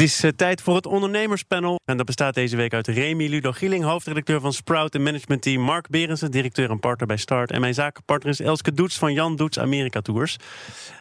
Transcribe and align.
Het 0.00 0.08
is 0.08 0.24
uh, 0.24 0.30
tijd 0.36 0.62
voor 0.62 0.74
het 0.74 0.86
ondernemerspanel. 0.86 1.80
En 1.84 1.96
dat 1.96 2.06
bestaat 2.06 2.34
deze 2.34 2.56
week 2.56 2.74
uit 2.74 2.86
Remy 2.86 3.26
Ludo 3.26 3.52
Gieling, 3.52 3.84
hoofdredacteur 3.84 4.40
van 4.40 4.52
Sprout 4.52 4.94
en 4.94 5.02
managementteam. 5.02 5.62
Mark 5.62 5.88
Berensen, 5.88 6.30
directeur 6.30 6.70
en 6.70 6.80
partner 6.80 7.06
bij 7.06 7.16
Start. 7.16 7.50
En 7.50 7.60
mijn 7.60 7.74
zakenpartner 7.74 8.32
is 8.32 8.40
Elske 8.40 8.72
Doets 8.72 8.98
van 8.98 9.12
Jan 9.12 9.36
Doets 9.36 9.58
Amerika 9.58 10.00
Tours. 10.00 10.36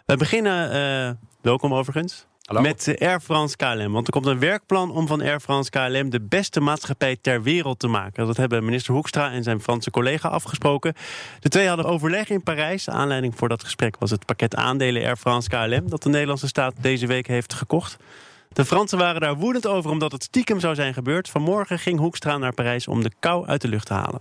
We 0.05 0.17
beginnen, 0.17 0.75
uh, 0.75 1.12
welkom 1.41 1.73
overigens, 1.73 2.25
Hallo. 2.41 2.62
met 2.62 2.95
Air 2.99 3.20
France 3.20 3.55
KLM. 3.55 3.91
Want 3.91 4.08
er 4.08 4.13
komt 4.13 4.25
een 4.25 4.39
werkplan 4.39 4.91
om 4.91 5.08
van 5.08 5.22
Air 5.22 5.39
France 5.39 5.70
KLM 5.70 6.09
de 6.09 6.22
beste 6.22 6.59
maatschappij 6.59 7.17
ter 7.22 7.44
wereld 7.44 7.80
te 7.80 7.88
maken. 7.88 8.25
Dat 8.25 8.38
hebben 8.38 8.66
minister 8.66 8.94
Hoekstra 8.94 9.31
en 9.31 9.44
zijn 9.44 9.61
Franse 9.61 9.91
collega 9.91 10.30
afgesproken. 10.30 10.94
De 11.39 11.50
twee 11.50 11.67
hadden 11.67 11.86
overleg 11.86 12.30
in 12.30 12.44
Parijs. 12.44 12.89
Aanleiding 12.89 13.34
voor 13.36 13.50
dat 13.50 13.63
gesprek 13.63 13.95
was 14.00 14.11
het 14.11 14.25
pakket 14.25 14.55
aandelen 14.55 15.03
Air 15.03 15.17
France 15.17 15.50
KLM... 15.50 15.89
dat 15.89 16.03
de 16.03 16.09
Nederlandse 16.09 16.47
staat 16.47 16.73
deze 16.81 17.08
week 17.08 17.27
heeft 17.27 17.53
gekocht. 17.53 17.97
De 18.49 18.66
Fransen 18.66 18.98
waren 18.98 19.21
daar 19.21 19.35
woedend 19.35 19.67
over 19.67 19.91
omdat 19.91 20.12
het 20.12 20.23
stiekem 20.23 20.59
zou 20.59 20.76
zijn 20.76 20.94
gebeurd. 20.94 21.30
Vanmorgen 21.30 21.80
ging 21.80 21.99
Hoekstra 21.99 22.38
naar 22.38 22.53
Parijs 22.53 22.88
om 22.88 23.03
de 23.03 23.12
kou 23.20 23.48
uit 23.48 23.62
de 23.62 23.67
lucht 23.67 23.85
te 23.85 23.94
halen. 23.94 24.20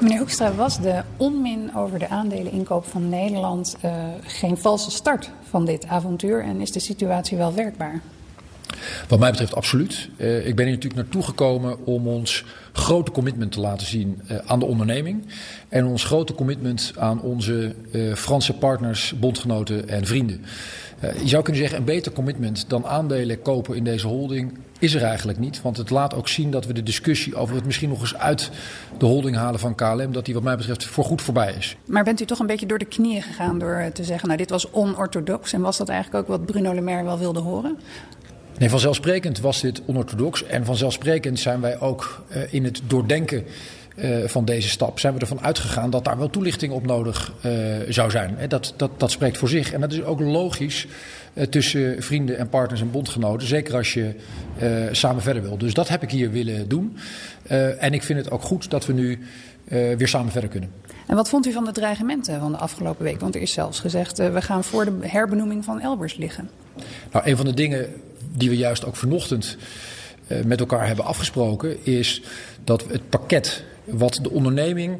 Meneer 0.00 0.18
Hoekstra, 0.18 0.54
was 0.54 0.80
de 0.80 1.02
onmin 1.16 1.74
over 1.76 1.98
de 1.98 2.08
aandeleninkoop 2.08 2.86
van 2.86 3.08
Nederland 3.08 3.76
uh, 3.84 3.94
geen 4.22 4.58
valse 4.58 4.90
start 4.90 5.30
van 5.48 5.64
dit 5.64 5.86
avontuur? 5.86 6.42
En 6.42 6.60
is 6.60 6.72
de 6.72 6.80
situatie 6.80 7.36
wel 7.36 7.54
werkbaar? 7.54 8.00
Wat 9.08 9.18
mij 9.18 9.30
betreft 9.30 9.54
absoluut. 9.54 10.08
Uh, 10.16 10.46
ik 10.46 10.56
ben 10.56 10.64
hier 10.64 10.74
natuurlijk 10.74 11.02
naartoe 11.02 11.22
gekomen 11.22 11.86
om 11.86 12.08
ons 12.08 12.44
grote 12.72 13.10
commitment 13.10 13.52
te 13.52 13.60
laten 13.60 13.86
zien 13.86 14.20
uh, 14.30 14.38
aan 14.46 14.58
de 14.58 14.64
onderneming. 14.64 15.26
En 15.68 15.86
ons 15.86 16.04
grote 16.04 16.34
commitment 16.34 16.92
aan 16.98 17.20
onze 17.20 17.74
uh, 17.92 18.14
Franse 18.14 18.52
partners, 18.52 19.14
bondgenoten 19.18 19.88
en 19.88 20.06
vrienden. 20.06 20.44
je 21.00 21.28
zou 21.28 21.42
kunnen 21.42 21.60
zeggen, 21.62 21.78
een 21.78 21.84
beter 21.84 22.12
commitment 22.12 22.64
dan 22.68 22.86
aandelen 22.86 23.42
kopen 23.42 23.76
in 23.76 23.84
deze 23.84 24.06
holding 24.06 24.58
is 24.82 24.94
er 24.94 25.02
eigenlijk 25.02 25.38
niet. 25.38 25.62
Want 25.62 25.76
het 25.76 25.90
laat 25.90 26.14
ook 26.14 26.28
zien 26.28 26.50
dat 26.50 26.66
we 26.66 26.72
de 26.72 26.82
discussie 26.82 27.34
over 27.34 27.54
het 27.54 27.64
misschien 27.64 27.88
nog 27.88 28.00
eens 28.00 28.16
uit 28.16 28.50
de 28.98 29.06
holding 29.06 29.36
halen 29.36 29.60
van 29.60 29.74
KLM, 29.74 30.12
dat 30.12 30.24
die 30.24 30.34
wat 30.34 30.42
mij 30.42 30.56
betreft 30.56 30.84
voorgoed 30.84 31.22
voorbij 31.22 31.54
is. 31.58 31.76
Maar 31.84 32.04
bent 32.04 32.20
u 32.20 32.24
toch 32.24 32.38
een 32.38 32.46
beetje 32.46 32.66
door 32.66 32.78
de 32.78 32.84
knieën 32.84 33.22
gegaan 33.22 33.58
door 33.58 33.90
te 33.92 34.04
zeggen, 34.04 34.26
nou 34.26 34.38
dit 34.40 34.50
was 34.50 34.70
onorthodox 34.70 35.52
en 35.52 35.60
was 35.60 35.76
dat 35.76 35.88
eigenlijk 35.88 36.22
ook 36.22 36.38
wat 36.38 36.46
Bruno 36.46 36.74
Le 36.74 36.80
Maire 36.80 37.04
wel 37.04 37.18
wilde 37.18 37.40
horen? 37.40 37.78
Nee, 38.58 38.70
vanzelfsprekend 38.70 39.40
was 39.40 39.60
dit 39.60 39.82
onorthodox. 39.86 40.44
En 40.44 40.64
vanzelfsprekend 40.64 41.38
zijn 41.38 41.60
wij 41.60 41.80
ook 41.80 42.24
uh, 42.36 42.42
in 42.50 42.64
het 42.64 42.80
doordenken 42.86 43.44
uh, 43.96 44.28
van 44.28 44.44
deze 44.44 44.68
stap... 44.68 44.98
zijn 44.98 45.14
we 45.14 45.20
ervan 45.20 45.40
uitgegaan 45.40 45.90
dat 45.90 46.04
daar 46.04 46.18
wel 46.18 46.30
toelichting 46.30 46.72
op 46.72 46.86
nodig 46.86 47.32
uh, 47.46 47.52
zou 47.88 48.10
zijn. 48.10 48.36
Dat, 48.48 48.74
dat, 48.76 48.90
dat 48.96 49.10
spreekt 49.10 49.38
voor 49.38 49.48
zich. 49.48 49.72
En 49.72 49.80
dat 49.80 49.92
is 49.92 50.02
ook 50.02 50.20
logisch 50.20 50.86
tussen 51.50 52.02
vrienden 52.02 52.38
en 52.38 52.48
partners 52.48 52.80
en 52.80 52.90
bondgenoten. 52.90 53.48
Zeker 53.48 53.76
als 53.76 53.92
je 53.92 54.14
samen 54.92 55.22
verder 55.22 55.42
wil. 55.42 55.58
Dus 55.58 55.74
dat 55.74 55.88
heb 55.88 56.02
ik 56.02 56.10
hier 56.10 56.30
willen 56.30 56.68
doen. 56.68 56.96
en 57.78 57.92
ik 57.92 58.02
vind 58.02 58.18
het 58.18 58.30
ook 58.30 58.42
goed 58.42 58.70
dat 58.70 58.86
we 58.86 58.92
nu 58.92 59.18
weer 59.68 60.08
samen 60.08 60.32
verder 60.32 60.50
kunnen. 60.50 60.70
En 61.06 61.16
wat 61.16 61.28
vond 61.28 61.46
u 61.46 61.52
van 61.52 61.64
de 61.64 61.72
dreigementen 61.72 62.40
van 62.40 62.52
de 62.52 62.58
afgelopen 62.58 63.04
week? 63.04 63.20
Want 63.20 63.34
er 63.34 63.40
is 63.40 63.52
zelfs 63.52 63.80
gezegd, 63.80 64.18
we 64.18 64.42
gaan 64.42 64.64
voor 64.64 64.84
de 64.84 64.92
herbenoeming 65.00 65.64
van 65.64 65.80
Elbers 65.80 66.16
liggen. 66.16 66.50
Nou, 67.12 67.28
een 67.28 67.36
van 67.36 67.46
de 67.46 67.54
dingen 67.54 67.86
die 68.36 68.48
we 68.48 68.56
juist 68.56 68.84
ook 68.84 68.96
vanochtend 68.96 69.56
uh, 70.26 70.42
met 70.44 70.60
elkaar 70.60 70.86
hebben 70.86 71.04
afgesproken, 71.04 71.84
is 71.84 72.22
dat 72.64 72.84
het 72.88 73.08
pakket 73.08 73.64
wat 73.84 74.18
de 74.22 74.30
onderneming 74.30 74.98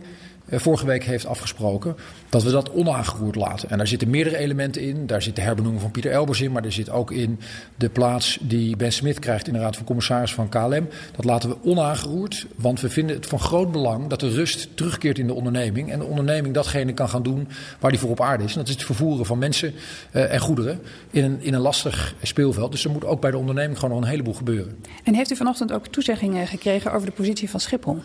vorige 0.61 0.87
week 0.87 1.05
heeft 1.05 1.27
afgesproken, 1.27 1.97
dat 2.29 2.43
we 2.43 2.51
dat 2.51 2.73
onaangeroerd 2.73 3.37
laten. 3.37 3.71
En 3.71 3.79
daar 3.79 3.87
zitten 3.87 4.11
meerdere 4.11 4.37
elementen 4.37 4.83
in. 4.83 5.07
Daar 5.07 5.23
zit 5.23 5.37
de 5.37 5.43
herbenoeming 5.43 5.83
van 5.83 5.91
Pieter 5.91 6.13
Elbers 6.13 6.41
in, 6.41 6.53
maar 6.53 6.65
er 6.65 6.73
zit 6.73 6.91
ook 6.91 7.11
in 7.11 7.41
de 7.77 7.89
plaats 7.89 8.39
die 8.41 8.77
Ben 8.77 8.93
Smit 8.93 9.19
krijgt 9.19 9.47
in 9.47 9.53
de 9.53 9.59
Raad 9.59 9.77
van 9.77 9.85
Commissaris 9.85 10.35
van 10.35 10.49
KLM. 10.49 10.89
Dat 11.17 11.25
laten 11.25 11.49
we 11.49 11.57
onaangeroerd, 11.63 12.47
want 12.57 12.81
we 12.81 12.89
vinden 12.89 13.17
het 13.17 13.27
van 13.27 13.39
groot 13.41 13.73
belang 13.73 14.07
dat 14.07 14.21
de 14.21 14.31
rust 14.31 14.77
terugkeert 14.77 15.19
in 15.19 15.27
de 15.27 15.35
onderneming. 15.35 15.93
En 15.93 15.99
de 15.99 16.05
onderneming 16.05 16.55
datgene 16.55 16.93
kan 16.93 17.09
gaan 17.09 17.23
doen 17.23 17.49
waar 17.81 17.91
die 17.91 18.01
voor 18.01 18.11
op 18.11 18.21
aarde 18.21 18.45
is. 18.45 18.53
En 18.53 18.59
dat 18.59 18.69
is 18.69 18.75
het 18.75 18.85
vervoeren 18.85 19.27
van 19.27 19.39
mensen 19.39 19.75
uh, 20.13 20.33
en 20.33 20.41
goederen 20.41 20.81
in 21.11 21.25
een, 21.25 21.41
in 21.41 21.55
een 21.55 21.61
lastig 21.61 22.15
speelveld. 22.23 22.73
Dus 22.73 22.85
er 22.85 22.91
moet 22.91 23.05
ook 23.05 23.21
bij 23.21 23.31
de 23.31 23.39
onderneming 23.39 23.79
gewoon 23.79 23.95
nog 23.95 24.05
een 24.05 24.11
heleboel 24.11 24.35
gebeuren. 24.35 24.77
En 25.05 25.15
heeft 25.15 25.31
u 25.31 25.37
vanochtend 25.37 25.73
ook 25.73 25.87
toezeggingen 25.87 26.47
gekregen 26.47 26.93
over 26.93 27.07
de 27.07 27.13
positie 27.13 27.51
van 27.51 27.61
Schiphol? 27.61 27.99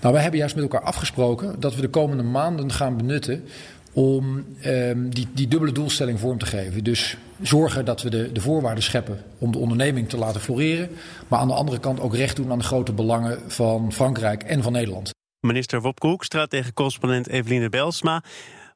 Nou, 0.00 0.12
wij 0.12 0.22
hebben 0.22 0.40
juist 0.40 0.54
met 0.54 0.64
elkaar 0.64 0.82
afgesproken 0.82 1.60
dat 1.60 1.74
we 1.74 1.80
de 1.80 1.88
komende 1.94 2.22
maanden 2.22 2.72
gaan 2.72 2.96
benutten 2.96 3.44
om 3.92 4.44
um, 4.66 5.10
die, 5.14 5.28
die 5.34 5.48
dubbele 5.48 5.72
doelstelling 5.72 6.20
vorm 6.20 6.38
te 6.38 6.46
geven. 6.46 6.84
Dus 6.84 7.16
zorgen 7.42 7.84
dat 7.84 8.02
we 8.02 8.10
de, 8.10 8.32
de 8.32 8.40
voorwaarden 8.40 8.82
scheppen 8.82 9.22
om 9.38 9.52
de 9.52 9.58
onderneming 9.58 10.08
te 10.08 10.16
laten 10.16 10.40
floreren. 10.40 10.88
Maar 11.28 11.38
aan 11.38 11.48
de 11.48 11.54
andere 11.54 11.80
kant 11.80 12.00
ook 12.00 12.14
recht 12.14 12.36
doen 12.36 12.50
aan 12.50 12.58
de 12.58 12.64
grote 12.64 12.92
belangen 12.92 13.38
van 13.46 13.92
Frankrijk 13.92 14.42
en 14.42 14.62
van 14.62 14.72
Nederland. 14.72 15.10
Minister 15.40 15.80
Wopke 15.80 16.06
Hoekstra 16.06 16.46
tegen 16.46 16.72
correspondent 16.72 17.28
Eveline 17.28 17.68
Belsma. 17.68 18.22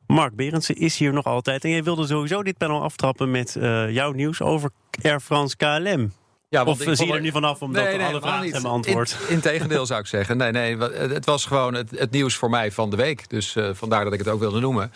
Mark 0.06 0.36
Berendsen 0.36 0.76
is 0.76 0.98
hier 0.98 1.12
nog 1.12 1.24
altijd. 1.24 1.64
En 1.64 1.70
jij 1.70 1.82
wilde 1.82 2.06
sowieso 2.06 2.42
dit 2.42 2.58
panel 2.58 2.82
aftrappen 2.82 3.30
met 3.30 3.56
uh, 3.58 3.90
jouw 3.90 4.12
nieuws 4.12 4.40
over 4.40 4.70
Air 5.02 5.20
France 5.20 5.56
KLM. 5.56 6.12
Ja, 6.50 6.64
of 6.64 6.78
zie 6.78 7.06
je 7.06 7.12
er 7.12 7.20
nu 7.20 7.30
vanaf 7.30 7.62
omdat 7.62 7.84
nee, 7.84 7.96
nee, 7.96 8.06
alle 8.06 8.20
vragen 8.20 8.42
niet. 8.42 8.52
hebben 8.52 8.70
beantwoord? 8.70 9.16
In, 9.28 9.34
integendeel 9.34 9.86
zou 9.86 10.00
ik 10.00 10.06
zeggen. 10.06 10.36
Nee, 10.36 10.50
nee, 10.50 10.76
het 10.76 11.24
was 11.24 11.44
gewoon 11.44 11.74
het, 11.74 11.90
het 11.90 12.10
nieuws 12.10 12.34
voor 12.34 12.50
mij 12.50 12.72
van 12.72 12.90
de 12.90 12.96
week. 12.96 13.28
Dus 13.28 13.54
uh, 13.54 13.70
vandaar 13.72 14.04
dat 14.04 14.12
ik 14.12 14.18
het 14.18 14.28
ook 14.28 14.40
wilde 14.40 14.60
noemen. 14.60 14.92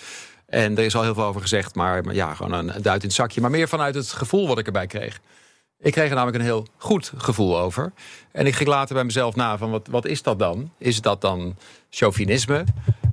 En 0.46 0.76
er 0.76 0.84
is 0.84 0.94
al 0.94 1.02
heel 1.02 1.14
veel 1.14 1.24
over 1.24 1.40
gezegd, 1.40 1.74
maar, 1.74 2.04
maar 2.04 2.14
ja, 2.14 2.34
gewoon 2.34 2.52
een 2.52 2.66
duit 2.66 3.02
in 3.02 3.08
het 3.08 3.12
zakje. 3.12 3.40
Maar 3.40 3.50
meer 3.50 3.68
vanuit 3.68 3.94
het 3.94 4.12
gevoel 4.12 4.48
wat 4.48 4.58
ik 4.58 4.66
erbij 4.66 4.86
kreeg. 4.86 5.20
Ik 5.78 5.92
kreeg 5.92 6.08
er 6.08 6.14
namelijk 6.14 6.36
een 6.36 6.44
heel 6.44 6.66
goed 6.76 7.12
gevoel 7.16 7.58
over. 7.58 7.92
En 8.32 8.46
ik 8.46 8.54
ging 8.54 8.68
later 8.68 8.94
bij 8.94 9.04
mezelf 9.04 9.34
na 9.34 9.58
van 9.58 9.70
wat, 9.70 9.88
wat 9.90 10.04
is 10.04 10.22
dat 10.22 10.38
dan? 10.38 10.70
Is 10.78 11.00
dat 11.00 11.20
dan 11.20 11.56
chauvinisme? 11.90 12.64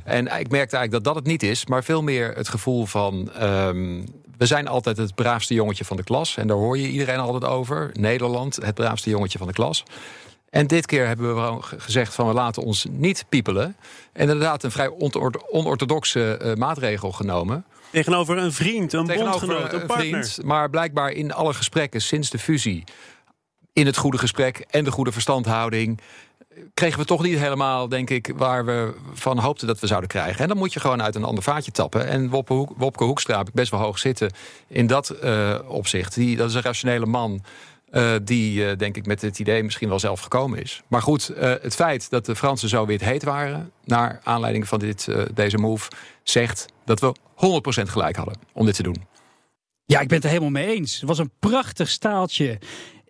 En 0.09 0.25
ik 0.25 0.49
merkte 0.49 0.77
eigenlijk 0.77 0.91
dat 0.91 1.03
dat 1.03 1.15
het 1.15 1.25
niet 1.25 1.43
is, 1.43 1.65
maar 1.65 1.83
veel 1.83 2.01
meer 2.01 2.33
het 2.35 2.49
gevoel 2.49 2.85
van... 2.85 3.31
Um, 3.41 4.05
we 4.37 4.45
zijn 4.45 4.67
altijd 4.67 4.97
het 4.97 5.15
braafste 5.15 5.53
jongetje 5.53 5.85
van 5.85 5.97
de 5.97 6.03
klas. 6.03 6.37
En 6.37 6.47
daar 6.47 6.57
hoor 6.57 6.77
je 6.77 6.87
iedereen 6.87 7.19
altijd 7.19 7.51
over. 7.51 7.89
Nederland, 7.93 8.55
het 8.55 8.75
braafste 8.75 9.09
jongetje 9.09 9.37
van 9.37 9.47
de 9.47 9.53
klas. 9.53 9.83
En 10.49 10.67
dit 10.67 10.85
keer 10.85 11.07
hebben 11.07 11.35
we 11.35 11.61
gezegd 11.61 12.13
van 12.13 12.27
we 12.27 12.33
laten 12.33 12.63
ons 12.63 12.85
niet 12.89 13.25
piepelen. 13.29 13.75
En 14.13 14.21
inderdaad 14.21 14.63
een 14.63 14.71
vrij 14.71 14.89
onorthodoxe 15.51 16.39
uh, 16.43 16.53
maatregel 16.53 17.11
genomen. 17.11 17.65
Tegenover 17.91 18.37
een 18.37 18.53
vriend, 18.53 18.93
een 18.93 19.05
bondgenoot, 19.05 19.73
een, 19.73 19.81
een 19.81 19.89
vriend. 19.89 20.39
Maar 20.43 20.69
blijkbaar 20.69 21.11
in 21.11 21.33
alle 21.33 21.53
gesprekken 21.53 22.01
sinds 22.01 22.29
de 22.29 22.39
fusie... 22.39 22.83
in 23.73 23.85
het 23.85 23.97
goede 23.97 24.17
gesprek 24.17 24.65
en 24.69 24.83
de 24.83 24.91
goede 24.91 25.11
verstandhouding 25.11 25.99
kregen 26.73 26.99
we 26.99 27.05
toch 27.05 27.23
niet 27.23 27.37
helemaal, 27.37 27.87
denk 27.87 28.09
ik, 28.09 28.31
waar 28.35 28.65
we 28.65 28.93
van 29.13 29.39
hoopten 29.39 29.67
dat 29.67 29.79
we 29.79 29.87
zouden 29.87 30.09
krijgen. 30.09 30.41
En 30.41 30.47
dan 30.47 30.57
moet 30.57 30.73
je 30.73 30.79
gewoon 30.79 31.01
uit 31.01 31.15
een 31.15 31.23
ander 31.23 31.43
vaatje 31.43 31.71
tappen. 31.71 32.07
En 32.07 32.29
Wopke, 32.29 32.53
Hoek, 32.53 32.73
Wopke 32.77 33.03
Hoekstra 33.03 33.37
heb 33.37 33.47
ik 33.47 33.53
best 33.53 33.71
wel 33.71 33.79
hoog 33.79 33.99
zitten 33.99 34.31
in 34.67 34.87
dat 34.87 35.15
uh, 35.23 35.59
opzicht. 35.67 36.15
Die, 36.15 36.37
dat 36.37 36.49
is 36.49 36.55
een 36.55 36.61
rationele 36.61 37.05
man. 37.05 37.43
Uh, 37.91 38.11
die, 38.23 38.65
uh, 38.65 38.77
denk 38.77 38.97
ik, 38.97 39.05
met 39.05 39.21
het 39.21 39.39
idee 39.39 39.63
misschien 39.63 39.89
wel 39.89 39.99
zelf 39.99 40.19
gekomen 40.19 40.61
is. 40.61 40.81
Maar 40.87 41.01
goed, 41.01 41.31
het 41.37 41.75
feit 41.75 42.09
dat 42.09 42.25
de 42.25 42.35
Fransen 42.35 42.69
zo 42.69 42.87
het 42.87 43.01
heet 43.01 43.23
waren... 43.23 43.71
naar 43.83 44.19
aanleiding 44.23 44.67
van 44.67 44.79
dit, 44.79 45.07
deze 45.33 45.57
move, 45.57 45.89
zegt 46.23 46.65
dat 46.85 46.99
we 46.99 47.15
100% 47.85 47.89
gelijk 47.89 48.15
hadden 48.15 48.35
om 48.53 48.65
dit 48.65 48.75
te 48.75 48.83
doen. 48.83 49.07
Ja, 49.85 49.99
ik 49.99 50.07
ben 50.07 50.15
het 50.15 50.25
er 50.25 50.31
helemaal 50.31 50.63
mee 50.63 50.75
eens. 50.75 50.99
Het 50.99 51.09
was 51.09 51.17
een 51.17 51.31
prachtig 51.39 51.89
staaltje 51.89 52.59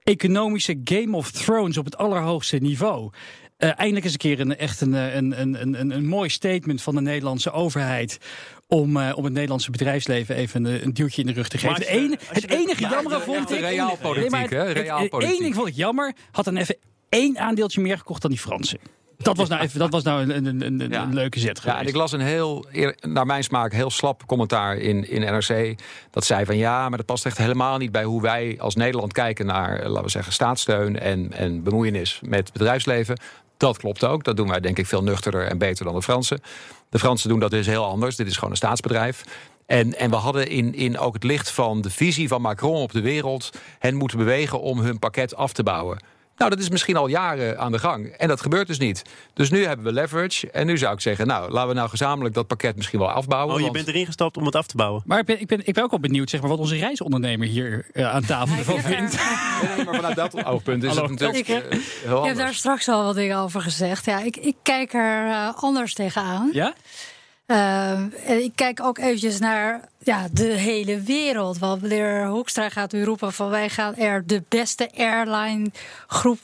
economische 0.10 0.82
Game 0.84 1.18
of 1.18 1.32
Thrones 1.32 1.78
op 1.78 1.86
het 1.86 1.98
allerhoogste 1.98 2.58
niveau. 2.58 3.12
Uh, 3.58 3.70
eindelijk 3.76 4.04
eens 4.04 4.14
een 4.14 4.20
keer 4.20 4.40
een, 4.40 4.58
echt 4.58 4.82
een, 4.82 4.94
een, 4.94 5.42
een, 5.42 5.80
een, 5.80 5.92
een 5.92 6.08
mooi 6.08 6.30
statement 6.30 6.82
van 6.82 6.96
de 6.96 7.02
Nederlandse 7.02 7.52
overheid. 7.52 8.18
Om, 8.68 8.98
uh, 8.98 9.12
om 9.16 9.24
het 9.24 9.34
Nederlandse 9.34 9.72
bedrijfsleven 9.72 10.36
even 10.36 10.66
een, 10.66 10.84
een 10.84 10.94
duwtje 10.94 11.22
in 11.22 11.28
de 11.28 11.34
rug 11.34 11.48
te 11.48 11.58
geven. 11.58 11.76
Het, 11.76 11.86
ene, 11.86 12.18
het 12.28 12.50
enige 12.50 12.82
jammer 12.82 13.22
vond 13.22 13.52
ik. 13.52 13.60
Realpolitiek, 13.60 14.50
hè? 14.50 14.66
Het 14.66 15.24
enige 15.24 15.54
vond 15.54 15.68
ik 15.68 15.76
jammer. 15.76 16.14
Had 16.32 16.46
dan 16.46 16.58
even 16.58 16.78
één 17.10 17.38
aandeeltje 17.38 17.82
meer 17.82 17.98
gekocht 17.98 18.22
dan 18.22 18.32
die 18.32 18.40
Fransen. 18.40 18.80
Dat 19.24 19.38
was 19.38 19.50
nou, 19.50 19.62
even, 19.62 19.80
dat 19.80 19.92
was 19.92 20.04
nou 20.04 20.21
een, 20.21 20.45
een, 20.45 20.66
een, 20.66 20.89
ja. 20.89 21.04
een 21.04 21.13
leuke 21.13 21.39
zet 21.39 21.60
geweest. 21.60 21.77
Ja, 21.77 21.83
en 21.83 21.88
ik 21.88 21.95
las 21.95 22.12
een 22.12 22.19
heel, 22.19 22.66
naar 23.01 23.25
mijn 23.25 23.44
smaak, 23.44 23.71
heel 23.71 23.89
slap 23.89 24.25
commentaar 24.25 24.77
in, 24.77 25.10
in 25.10 25.21
NRC. 25.21 25.80
Dat 26.12 26.25
zei 26.25 26.45
van 26.45 26.57
ja, 26.57 26.89
maar 26.89 26.98
dat 26.98 27.06
past 27.06 27.25
echt 27.25 27.38
helemaal 27.38 27.77
niet 27.77 27.92
bij 27.92 28.04
hoe 28.04 28.21
wij 28.21 28.56
als 28.60 28.75
Nederland 28.75 29.13
kijken 29.13 29.45
naar, 29.45 29.88
laten 29.88 30.04
we 30.04 30.10
zeggen, 30.10 30.33
staatssteun 30.33 31.00
en, 31.00 31.33
en 31.33 31.63
bemoeienis 31.63 32.19
met 32.24 32.39
het 32.39 32.54
bedrijfsleven. 32.54 33.19
Dat 33.57 33.77
klopt 33.77 34.04
ook. 34.04 34.24
Dat 34.24 34.38
doen 34.38 34.50
wij 34.50 34.60
denk 34.60 34.77
ik 34.77 34.86
veel 34.86 35.04
nuchterder 35.04 35.48
en 35.48 35.57
beter 35.57 35.86
dan 35.86 35.95
de 35.95 36.01
Fransen. 36.01 36.42
De 36.89 37.00
Fransen 37.00 37.30
doen 37.30 37.39
dat 37.39 37.51
dus 37.51 37.66
heel 37.66 37.86
anders. 37.86 38.16
Dit 38.16 38.27
is 38.27 38.36
gewoon 38.36 38.51
een 38.51 38.57
staatsbedrijf. 38.57 39.24
En, 39.66 39.98
en 39.98 40.10
we 40.10 40.16
hadden 40.16 40.48
in, 40.48 40.75
in 40.75 40.98
ook 40.98 41.13
het 41.13 41.24
licht 41.24 41.51
van 41.51 41.81
de 41.81 41.89
visie 41.89 42.27
van 42.27 42.42
Macron 42.42 42.81
op 42.81 42.92
de 42.92 43.01
wereld... 43.01 43.50
hen 43.80 43.95
moeten 43.95 44.18
bewegen 44.18 44.62
om 44.62 44.80
hun 44.80 45.00
pakket 45.00 45.36
af 45.36 45.54
te 45.54 45.63
bouwen. 45.63 46.00
Nou, 46.40 46.52
dat 46.52 46.60
is 46.60 46.70
misschien 46.70 46.96
al 46.98 47.08
jaren 47.08 47.60
aan 47.60 47.72
de 47.72 47.80
gang. 47.80 48.08
En 48.08 48.28
dat 48.28 48.42
gebeurt 48.42 48.68
dus 48.68 48.78
niet. 48.80 49.02
Dus 49.34 49.50
nu 49.50 49.66
hebben 49.66 49.86
we 49.86 49.92
leverage. 49.92 50.52
En 50.52 50.66
nu 50.66 50.78
zou 50.78 50.94
ik 50.94 51.00
zeggen, 51.02 51.28
nou, 51.28 51.52
laten 51.52 51.70
we 51.70 51.76
nou 51.76 51.90
gezamenlijk 51.90 52.36
dat 52.36 52.48
pakket 52.48 52.76
misschien 52.76 53.00
wel 53.00 53.12
afbouwen. 53.12 53.50
Oh, 53.54 53.58
je 53.60 53.62
want- 53.66 53.76
bent 53.76 53.88
erin 53.88 54.06
gestapt 54.06 54.38
om 54.38 54.46
het 54.46 54.56
af 54.56 54.68
te 54.68 54.76
bouwen. 54.78 55.02
Maar 55.06 55.20
ik 55.20 55.26
ben, 55.26 55.40
ik, 55.42 55.48
ben, 55.48 55.62
ik 55.68 55.74
ben 55.74 55.84
ook 55.84 55.90
wel 55.92 56.00
benieuwd 56.00 56.30
zeg 56.30 56.40
maar, 56.40 56.50
wat 56.50 56.60
onze 56.60 56.76
reisondernemer 56.76 57.48
hier 57.48 57.86
eh, 57.94 58.14
aan 58.14 58.26
tafel 58.26 58.58
ervan 58.58 58.80
vindt. 58.82 59.18
Nee, 59.76 59.86
maar 59.86 59.96
vanuit 59.96 60.16
dat 60.16 60.46
oogpunt 60.46 60.84
is 60.84 60.90
Hallo. 60.90 61.02
het 61.02 61.12
natuurlijk 61.12 61.48
Ik 61.48 61.56
heb- 61.56 61.72
eh, 61.72 61.80
heel 62.04 62.20
Ik 62.22 62.28
heb 62.28 62.38
daar 62.38 62.54
straks 62.54 62.88
al 62.88 63.04
wat 63.04 63.16
dingen 63.16 63.38
over 63.38 63.62
gezegd. 63.62 64.06
Ja, 64.06 64.20
ik, 64.20 64.38
ik 64.38 64.56
kijk 64.64 64.94
er 64.94 65.28
eh, 65.30 65.54
anders 65.56 65.94
tegenaan. 65.94 66.50
Ja? 66.54 66.74
Ehm, 67.46 68.04
en 68.26 68.44
ik 68.44 68.52
kijk 68.56 68.82
ook 68.84 68.98
eventjes 68.98 69.40
naar 69.40 69.90
ja, 70.10 70.28
de 70.32 70.44
hele 70.44 71.02
wereld. 71.02 71.58
Want 71.58 71.82
meneer 71.82 72.28
Hoekstra 72.28 72.70
gaat 72.70 72.92
nu 72.92 73.04
roepen 73.04 73.34
van 73.34 73.50
wij 73.50 73.70
gaan 73.70 73.96
er 73.96 74.24
de 74.26 74.44
beste 74.48 74.90
airline 74.96 75.72
groep 76.08 76.40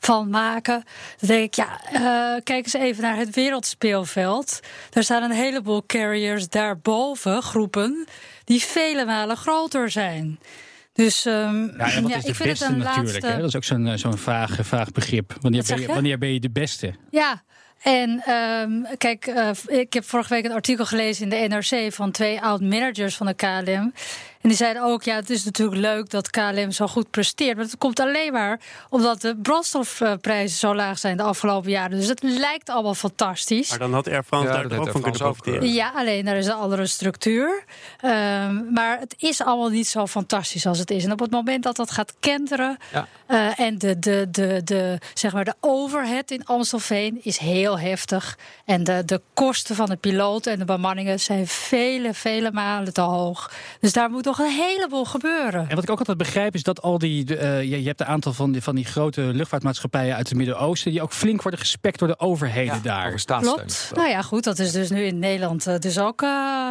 van 0.00 0.30
maken. 0.30 0.84
Dan 1.18 1.28
denk 1.28 1.44
ik, 1.44 1.54
ja, 1.54 1.80
eh, 1.92 2.42
kijk 2.42 2.64
eens 2.64 2.72
even 2.72 3.02
naar 3.02 3.16
het 3.16 3.34
wereldspeelveld. 3.34 4.60
Er 4.92 5.02
staan 5.04 5.22
een 5.22 5.30
heleboel 5.36 5.82
carriers 5.86 6.48
daarboven, 6.48 7.42
groepen, 7.42 8.06
die 8.44 8.62
vele 8.62 9.04
malen 9.04 9.36
groter 9.36 9.90
zijn. 9.90 10.38
Dus 10.92 11.26
ehm, 11.26 11.64
Ja, 11.64 11.92
en 11.92 12.02
wat 12.02 12.16
is 12.16 12.22
de 12.22 12.28
ik 12.28 12.34
vind 12.34 12.48
beste 12.48 12.64
het 12.64 12.72
een 12.72 12.78
natuurlijk? 12.78 13.06
laatste... 13.06 13.26
Hè? 13.26 13.38
Dat 13.38 13.48
is 13.48 13.56
ook 13.56 13.64
zo'n 13.64 13.86
eh, 13.86 13.96
zo'n 13.96 14.18
vaag, 14.18 14.58
vaag 14.60 14.92
begrip. 14.92 15.36
Wanneer 15.40 15.64
ben, 15.66 15.80
je? 15.80 15.86
wanneer 15.86 16.18
ben 16.18 16.32
je 16.32 16.40
de 16.40 16.50
beste? 16.50 16.94
Ja, 17.10 17.42
en 17.82 18.22
ehm, 18.24 18.96
kijk, 18.98 19.26
eh, 19.26 19.50
ik 19.66 19.92
heb 19.92 20.04
vorige 20.04 20.34
week 20.34 20.44
een 20.44 20.52
artikel 20.52 20.86
gelezen 20.86 21.22
in 21.22 21.48
de 21.48 21.54
NRC 21.54 21.92
van 21.92 22.10
twee 22.10 22.40
oud-managers 22.40 23.16
van 23.16 23.26
de 23.26 23.34
KLM. 23.34 23.92
En 24.46 24.52
die 24.52 24.60
zeiden 24.60 24.82
ook, 24.82 25.02
ja, 25.02 25.14
het 25.14 25.30
is 25.30 25.44
natuurlijk 25.44 25.80
leuk 25.80 26.10
dat 26.10 26.30
KLM 26.30 26.70
zo 26.70 26.86
goed 26.86 27.10
presteert. 27.10 27.56
Maar 27.56 27.64
het 27.64 27.78
komt 27.78 28.00
alleen 28.00 28.32
maar 28.32 28.60
omdat 28.90 29.20
de 29.20 29.36
brandstofprijzen 29.36 30.58
zo 30.58 30.74
laag 30.74 30.98
zijn 30.98 31.16
de 31.16 31.22
afgelopen 31.22 31.70
jaren. 31.70 31.98
Dus 31.98 32.08
het 32.08 32.22
lijkt 32.22 32.70
allemaal 32.70 32.94
fantastisch. 32.94 33.70
Maar 33.70 33.78
dan 33.78 33.92
had 33.92 34.08
Air 34.08 34.22
France 34.22 34.52
Ja, 34.52 34.62
daar 34.62 34.78
ook 34.78 34.90
van 34.90 35.02
kunnen 35.02 35.22
ook, 35.22 35.36
profiteren. 35.36 35.72
Ja, 35.72 35.92
alleen 35.94 36.24
daar 36.24 36.36
is 36.36 36.46
een 36.46 36.52
andere 36.52 36.86
structuur. 36.86 37.64
Ehm, 38.00 38.72
maar 38.72 38.98
het 38.98 39.14
is 39.18 39.42
allemaal 39.42 39.68
niet 39.68 39.86
zo 39.88 40.06
fantastisch 40.06 40.66
als 40.66 40.78
het 40.78 40.90
is. 40.90 41.04
En 41.04 41.12
op 41.12 41.20
het 41.20 41.30
moment 41.30 41.62
dat 41.62 41.76
dat 41.76 41.90
gaat 41.90 42.14
kenteren. 42.20 42.76
Ja. 42.92 43.06
eh, 43.26 43.60
en 43.66 43.78
de, 43.78 43.98
de, 43.98 44.26
de, 44.30 44.60
de, 44.64 44.98
zeg 45.14 45.32
maar 45.32 45.44
de 45.44 45.54
overhead 45.60 46.30
in 46.30 46.44
Amstelveen 46.44 47.20
is 47.22 47.38
heel 47.38 47.78
heftig. 47.78 48.38
En 48.64 48.84
de, 48.84 49.02
de 49.04 49.20
kosten 49.34 49.76
van 49.76 49.88
de 49.88 49.96
piloten 49.96 50.52
en 50.52 50.58
de 50.58 50.64
bemanningen 50.64 51.20
zijn 51.20 51.46
vele, 51.46 52.14
vele 52.14 52.52
malen 52.52 52.92
te 52.92 53.00
hoog. 53.00 53.52
Dus 53.80 53.92
daar 53.92 54.10
moet 54.10 54.24
nog 54.24 54.34
een 54.38 54.50
heleboel 54.50 55.04
gebeuren. 55.04 55.68
En 55.68 55.74
wat 55.74 55.84
ik 55.84 55.90
ook 55.90 55.98
altijd 55.98 56.16
begrijp 56.18 56.54
is 56.54 56.62
dat 56.62 56.82
al 56.82 56.98
die. 56.98 57.36
eh, 57.36 57.62
je, 57.62 57.80
je 57.80 57.86
hebt 57.86 58.00
een 58.00 58.06
aantal 58.06 58.32
van 58.32 58.52
die, 58.52 58.62
van 58.62 58.74
die 58.74 58.84
grote 58.84 59.20
luchtvaartmaatschappijen 59.20 60.16
uit 60.16 60.28
het 60.28 60.36
Midden-Oosten. 60.38 60.90
die 60.90 61.02
ook 61.02 61.12
flink 61.12 61.42
worden 61.42 61.60
gespekt 61.60 61.98
door 61.98 62.08
de 62.08 62.18
overheden 62.18 62.82
daar. 62.82 63.06
Over 63.06 63.18
staatssteun. 63.18 63.56
Klopt. 63.56 63.90
Nou 63.94 64.08
ja, 64.08 64.22
goed, 64.22 64.44
dat 64.44 64.58
is 64.58 64.72
dus 64.72 64.90
nu 64.90 65.02
in 65.02 65.18
Nederland 65.18 65.66
eh, 65.66 65.78
dus 65.78 65.98
ook. 65.98 66.22
eh, 66.22 66.68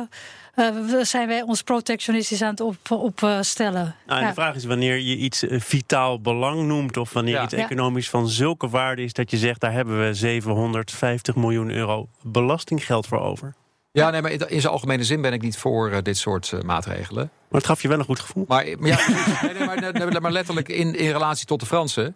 eh, 0.55 0.73
zijn 1.01 1.27
wij 1.27 1.41
ons 1.41 1.61
protectionistisch 1.61 2.41
aan 2.41 2.49
het 2.49 2.61
opstellen. 2.61 3.03
Op, 3.03 3.23
eh, 3.23 3.37
stellen. 3.41 3.95
Nou, 4.05 4.19
en 4.19 4.21
Ja. 4.21 4.27
de 4.27 4.33
vraag 4.33 4.55
is 4.55 4.65
wanneer 4.65 4.99
je 4.99 5.15
iets 5.17 5.43
vitaal 5.49 6.21
belang 6.21 6.67
noemt... 6.67 6.97
of 6.97 7.13
wanneer 7.13 7.33
Ja. 7.33 7.43
iets 7.43 7.53
Ja. 7.53 7.63
economisch 7.63 8.09
van 8.09 8.27
zulke 8.27 8.69
waarde 8.69 9.03
is... 9.03 9.13
dat 9.13 9.31
je 9.31 9.37
zegt, 9.37 9.59
daar 9.61 9.71
hebben 9.71 10.05
we 10.07 10.13
750 10.13 11.35
miljoen 11.35 11.69
euro 11.71 12.07
belastinggeld 12.21 13.07
voor 13.07 13.19
over. 13.19 13.53
Ja, 13.95 14.09
nee, 14.09 14.21
maar 14.21 14.31
in 14.31 14.49
in 14.49 14.61
zijn 14.61 14.73
algemene 14.73 15.03
zin 15.03 15.21
ben 15.21 15.33
ik 15.33 15.41
niet 15.41 15.57
voor 15.57 15.91
eh, 15.91 15.97
dit 16.01 16.17
soort 16.17 16.51
eh, 16.53 16.61
maatregelen. 16.61 17.29
Maar 17.47 17.59
het 17.61 17.69
gaf 17.69 17.81
je 17.81 17.87
wel 17.87 17.99
een 17.99 18.05
goed 18.05 18.19
gevoel. 18.19 18.45
Maar, 18.47 18.65
maar, 18.79 18.89
ja, 18.89 18.97
nee, 19.41 19.53
nee, 19.53 19.65
maar, 19.65 19.79
nee, 19.81 19.91
nee, 19.91 20.19
maar 20.19 20.31
letterlijk 20.31 20.69
in, 20.69 20.95
in 20.95 21.11
relatie 21.11 21.45
tot 21.45 21.59
de 21.59 21.65
Fransen... 21.65 22.15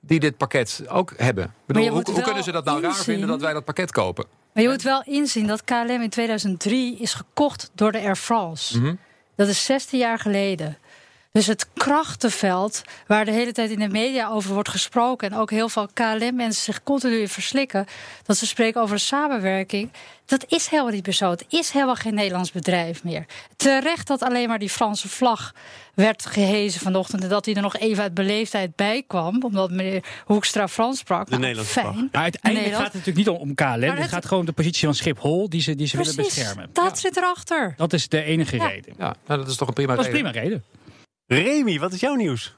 die 0.00 0.20
dit 0.20 0.36
pakket 0.36 0.82
ook 0.88 1.12
hebben. 1.16 1.44
Ik 1.44 1.50
bedoel, 1.66 1.88
hoe, 1.88 2.02
hoe 2.12 2.22
kunnen 2.22 2.44
ze 2.44 2.52
dat 2.52 2.64
nou 2.64 2.82
raar 2.82 2.94
vinden 2.94 3.28
dat 3.28 3.40
wij 3.40 3.52
dat 3.52 3.64
pakket 3.64 3.90
kopen? 3.90 4.24
Maar 4.52 4.62
je 4.62 4.68
moet 4.68 4.82
wel 4.82 5.02
inzien 5.04 5.46
dat 5.46 5.64
KLM 5.64 6.02
in 6.02 6.10
2003 6.10 6.98
is 6.98 7.14
gekocht 7.14 7.70
door 7.74 7.92
de 7.92 8.00
Air 8.00 8.16
France. 8.16 8.78
Mhm. 8.78 8.94
Dat 9.36 9.48
is 9.48 9.64
16 9.64 9.98
jaar 9.98 10.18
geleden. 10.18 10.78
Dus 11.32 11.46
het 11.46 11.66
krachtenveld, 11.74 12.82
waar 13.06 13.24
de 13.24 13.30
hele 13.30 13.52
tijd 13.52 13.70
in 13.70 13.78
de 13.78 13.88
media 13.88 14.28
over 14.28 14.54
wordt 14.54 14.68
gesproken... 14.68 15.30
en 15.30 15.36
ook 15.38 15.50
heel 15.50 15.68
veel 15.68 15.88
KLM-mensen 15.94 16.62
zich 16.62 16.82
continu 16.82 17.20
in 17.20 17.28
verslikken... 17.28 17.86
dat 18.22 18.36
ze 18.36 18.46
spreken 18.46 18.80
over 18.80 18.98
samenwerking, 18.98 19.90
dat 20.26 20.44
is 20.48 20.66
helemaal 20.68 20.92
niet 20.92 21.06
meer 21.06 21.14
zo. 21.14 21.30
Het 21.30 21.44
is 21.48 21.70
helemaal 21.70 21.94
geen 21.94 22.14
Nederlands 22.14 22.52
bedrijf 22.52 23.04
meer. 23.04 23.26
Terecht 23.56 24.06
dat 24.06 24.22
alleen 24.22 24.48
maar 24.48 24.58
die 24.58 24.68
Franse 24.70 25.08
vlag 25.08 25.52
werd 25.94 26.26
gehezen 26.26 26.80
vanochtend... 26.80 27.22
en 27.22 27.28
dat 27.28 27.44
hij 27.44 27.54
er 27.54 27.62
nog 27.62 27.76
even 27.76 28.02
uit 28.02 28.14
beleefdheid 28.14 28.76
bij 28.76 29.04
kwam... 29.06 29.42
omdat 29.42 29.70
meneer 29.70 30.04
Hoekstra 30.24 30.68
Frans 30.68 30.98
sprak. 30.98 31.24
De 31.24 31.30
Nou, 31.30 31.40
Nederlandse 31.42 31.72
fijn. 31.80 31.92
vlag. 31.92 32.04
Maar 32.12 32.22
uiteindelijk 32.22 32.64
Nederland. 32.64 32.92
gaat 32.92 32.92
het 33.02 33.06
natuurlijk 33.06 33.28
niet 33.28 33.28
om, 33.28 33.48
om 33.48 33.54
KLM. 33.54 33.90
Het, 33.90 33.98
het- 33.98 34.08
gaat 34.12 34.24
gewoon 34.24 34.40
om 34.40 34.46
de 34.46 34.52
positie 34.52 34.84
van 34.84 34.94
Schiphol 34.94 35.48
die 35.48 35.60
ze, 35.60 35.74
die 35.74 35.86
ze 35.86 35.96
willen 35.96 36.14
Precies, 36.14 36.34
beschermen. 36.34 36.70
dat 36.72 36.98
zit 36.98 37.16
erachter. 37.16 37.74
Dat 37.76 37.92
is 37.92 38.08
de 38.08 38.22
enige 38.22 38.56
Ja. 38.56 38.66
reden. 38.66 38.94
Ja, 38.98 39.14
nou, 39.26 39.40
dat 39.40 39.48
is 39.48 39.56
toch 39.56 39.68
een 39.68 39.74
prima 39.74 39.94
Dat 39.96 40.04
is 40.06 40.10
reden. 40.12 40.30
prima 40.30 40.44
reden. 40.44 40.64
Remy, 41.32 41.78
wat 41.78 41.92
is 41.92 42.00
jouw 42.00 42.14
nieuws? 42.14 42.54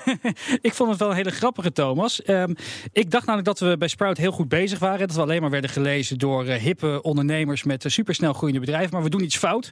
Ik 0.60 0.74
vond 0.74 0.90
het 0.90 0.98
wel 0.98 1.10
een 1.10 1.16
hele 1.16 1.30
grappige, 1.30 1.72
Thomas. 1.72 2.22
Ehm, 2.22 2.54
ik 2.92 3.10
dacht 3.10 3.26
namelijk 3.26 3.58
dat 3.58 3.68
we 3.68 3.76
bij 3.78 3.88
Sprout 3.88 4.16
heel 4.16 4.32
goed 4.32 4.48
bezig 4.48 4.78
waren. 4.78 5.06
Dat 5.06 5.16
we 5.16 5.22
alleen 5.22 5.40
maar 5.40 5.50
werden 5.50 5.70
gelezen 5.70 6.18
door 6.18 6.46
eh, 6.46 6.60
hippe 6.60 7.02
ondernemers 7.02 7.62
met 7.62 7.84
eh, 7.84 7.90
supersnel 7.90 8.32
groeiende 8.32 8.60
bedrijven. 8.60 8.92
Maar 8.92 9.02
we 9.02 9.10
doen 9.10 9.22
iets 9.22 9.36
fout. 9.36 9.70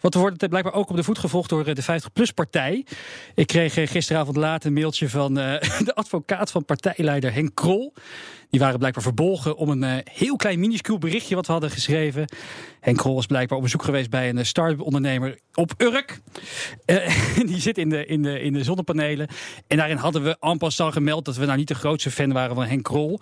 Want 0.00 0.14
we 0.14 0.20
worden 0.20 0.48
blijkbaar 0.48 0.72
ook 0.72 0.90
op 0.90 0.96
de 0.96 1.02
voet 1.02 1.18
gevolgd 1.18 1.48
door 1.48 1.66
eh, 1.66 1.74
de 1.74 1.82
50PLUS-partij. 1.82 2.86
Ik 3.34 3.46
kreeg 3.46 3.74
gisteravond 3.74 4.36
laat 4.36 4.64
een 4.64 4.72
mailtje 4.72 5.08
van 5.08 5.34
de 5.88 5.94
advocaat 5.94 6.50
van 6.50 6.64
partijleider 6.64 7.32
Henk 7.32 7.54
Krol. 7.54 7.92
Die 8.50 8.60
waren 8.60 8.78
blijkbaar 8.78 9.02
verbolgen 9.02 9.56
om 9.56 9.68
een 9.68 9.82
eh, 9.82 9.96
heel 10.12 10.36
klein 10.36 10.60
minuscuul 10.60 10.98
berichtje 10.98 11.34
wat 11.34 11.46
we 11.46 11.52
hadden 11.52 11.70
geschreven. 11.70 12.24
Henk 12.80 12.96
Krol 12.96 13.18
is 13.18 13.26
blijkbaar 13.26 13.56
op 13.56 13.64
bezoek 13.64 13.82
geweest 13.82 14.10
bij 14.10 14.28
een 14.28 14.38
eh, 14.38 14.44
start-up 14.44 14.80
ondernemer 14.80 15.38
op 15.54 15.72
Urk. 15.76 16.20
Eh, 16.84 17.36
die 17.50 17.60
zit 17.60 17.78
in 17.78 17.88
de, 17.88 18.06
in, 18.06 18.22
de, 18.22 18.40
in 18.40 18.52
de 18.52 18.64
zonnepanelen. 18.64 19.28
En 19.66 19.76
daarin 19.76 19.96
hadden 19.96 20.22
we 20.22 20.36
en 20.40 20.58
passant 20.58 20.92
gemeld 20.92 21.24
dat 21.24 21.36
we 21.36 21.44
nou 21.46 21.58
niet 21.58 21.68
de 21.68 21.74
grootste 21.74 22.10
fan 22.10 22.32
waren 22.32 22.54
van 22.54 22.64
Henk 22.64 22.82
Krol. 22.82 23.20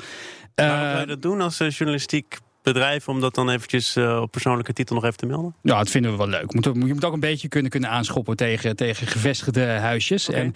Waarom 0.55 0.89
zou 0.89 1.01
je 1.01 1.07
dat 1.07 1.23
doen 1.23 1.41
als 1.41 1.59
journalistiek 1.59 2.39
bedrijf... 2.63 3.09
om 3.09 3.21
dat 3.21 3.35
dan 3.35 3.51
eventjes 3.51 3.97
op 3.97 4.31
persoonlijke 4.31 4.73
titel 4.73 4.95
nog 4.95 5.05
even 5.05 5.17
te 5.17 5.27
melden? 5.27 5.55
Ja, 5.63 5.79
dat 5.79 5.91
vinden 5.91 6.11
we 6.11 6.17
wel 6.17 6.29
leuk. 6.29 6.55
Moet, 6.55 6.65
je 6.65 6.95
moet 6.95 7.05
ook 7.05 7.13
een 7.13 7.21
beetje 7.21 7.49
kunnen, 7.49 7.71
kunnen 7.71 7.91
aanschoppen 7.91 8.37
tegen, 8.37 8.76
tegen 8.76 9.07
gevestigde 9.07 9.64
huisjes. 9.64 10.31
En 10.31 10.55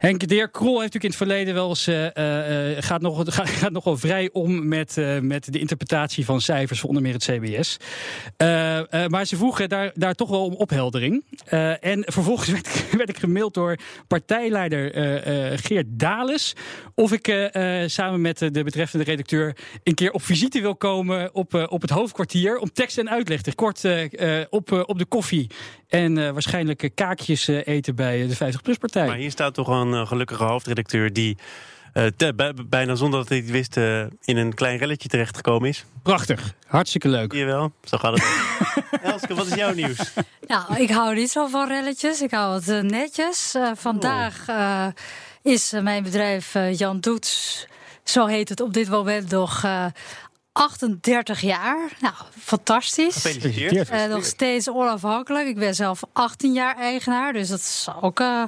Henk 0.00 0.28
de 0.28 0.34
heer 0.34 0.50
Krol 0.50 0.80
heeft 0.80 0.92
natuurlijk 0.94 1.04
in 1.04 1.08
het 1.10 1.16
verleden 1.28 1.54
wel 1.54 1.68
eens. 1.68 1.86
eh, 1.86 2.16
eh, 2.16 2.76
eh, 2.76 2.82
gaat, 2.82 3.00
nog, 3.00 3.22
gaat, 3.60 3.72
nogal 3.72 3.96
vrij 3.96 4.28
om 4.32 4.68
met, 4.68 4.96
met 5.22 5.52
de 5.52 5.58
interpretatie 5.58 6.24
van 6.24 6.40
cijfers 6.40 6.84
onder 6.84 7.02
meer 7.02 7.12
het 7.12 7.24
CBS. 7.24 7.76
Maar 9.08 9.24
ze 9.24 9.36
vroegen 9.36 9.68
daar, 9.68 9.90
daar 9.94 10.14
toch 10.14 10.28
wel 10.28 10.44
om 10.44 10.54
opheldering. 10.54 11.24
En 11.80 12.02
vervolgens 12.06 12.48
werd, 12.56 12.66
ik- 12.66 12.88
werd 12.96 13.08
ik 13.08 13.18
gemaild 13.18 13.54
door 13.54 13.76
partijleider 14.06 14.92
Geert 15.58 15.86
Dales. 15.88 16.52
Of 16.94 17.12
ik 17.12 17.50
samen 17.86 18.20
met 18.20 18.38
de 18.38 18.62
betreffende 18.64 19.04
redacteur 19.04 19.56
een 19.82 19.94
keer 19.94 20.10
op 20.12 20.22
visite 20.22 20.60
wil 20.60 20.76
komen 20.76 21.34
op, 21.34 21.54
op 21.68 21.80
het 21.80 21.90
hoofdkwartier. 21.90 22.58
Om 22.58 22.72
tekst 22.72 22.98
en 22.98 23.10
uitleg 23.10 23.40
te 23.42 23.54
kort 23.54 23.84
op, 24.50 24.72
op 24.86 24.98
de 24.98 25.06
koffie. 25.06 25.50
En 25.88 26.14
waarschijnlijk 26.32 26.90
kaakjes 26.94 27.46
eten 27.46 27.94
bij 27.94 28.26
de 28.26 28.34
50PLUS-partij. 28.34 29.06
Maar 29.06 29.16
hier 29.16 29.30
staat 29.30 29.54
toch 29.54 29.68
een 29.92 30.00
eh, 30.02 30.06
gelukkige 30.06 30.44
hoofdredacteur... 30.44 31.12
die 31.12 31.36
eh, 31.92 32.06
te- 32.16 32.54
bijna 32.68 32.94
zonder 32.94 33.18
dat 33.20 33.28
hij 33.28 33.38
het 33.38 33.50
wist... 33.50 33.76
eh, 33.76 34.00
in 34.24 34.36
een 34.36 34.54
klein 34.54 34.78
relletje 34.78 35.08
terechtgekomen 35.08 35.68
is. 35.68 35.84
Prachtig. 36.02 36.54
Hartstikke 36.66 37.08
leuk. 37.08 37.32
Zie 37.32 37.40
je 37.40 37.46
wel? 37.46 37.72
Zo 37.84 37.98
gaat 37.98 38.12
het. 38.14 38.24
Elske, 39.12 39.34
wat 39.34 39.46
is 39.46 39.54
jouw 39.54 39.74
nieuws? 39.74 39.98
Nou, 40.46 40.76
ik 40.76 40.90
hou 40.90 41.14
niet 41.14 41.30
zo 41.30 41.46
van 41.46 41.68
relletjes. 41.68 42.22
Ik 42.22 42.30
hou 42.30 42.54
het 42.62 42.82
netjes. 42.90 43.54
Eh, 43.54 43.70
vandaag 43.74 44.48
eh, 44.48 44.86
is 45.42 45.72
mijn 45.82 46.02
bedrijf 46.02 46.54
Jan 46.72 47.00
Doets, 47.00 47.66
zo 48.04 48.26
heet 48.26 48.48
het 48.48 48.60
op 48.60 48.72
dit 48.74 48.88
moment 48.88 49.30
nog, 49.30 49.64
eh, 49.64 49.84
38 50.52 51.40
jaar. 51.40 51.88
Nou, 52.00 52.14
fantastisch. 52.38 53.14
Gefeliciteerd. 53.14 53.88
Eh, 53.88 54.04
nog 54.04 54.24
steeds 54.24 54.68
onafhankelijk. 54.70 55.46
Ik 55.48 55.56
ben 55.58 55.74
zelf 55.74 56.00
18 56.12 56.52
jaar 56.52 56.76
eigenaar, 56.76 57.32
dus 57.32 57.48
dat 57.48 57.58
is 57.58 57.88
ook. 58.00 58.20
eh, 58.20 58.42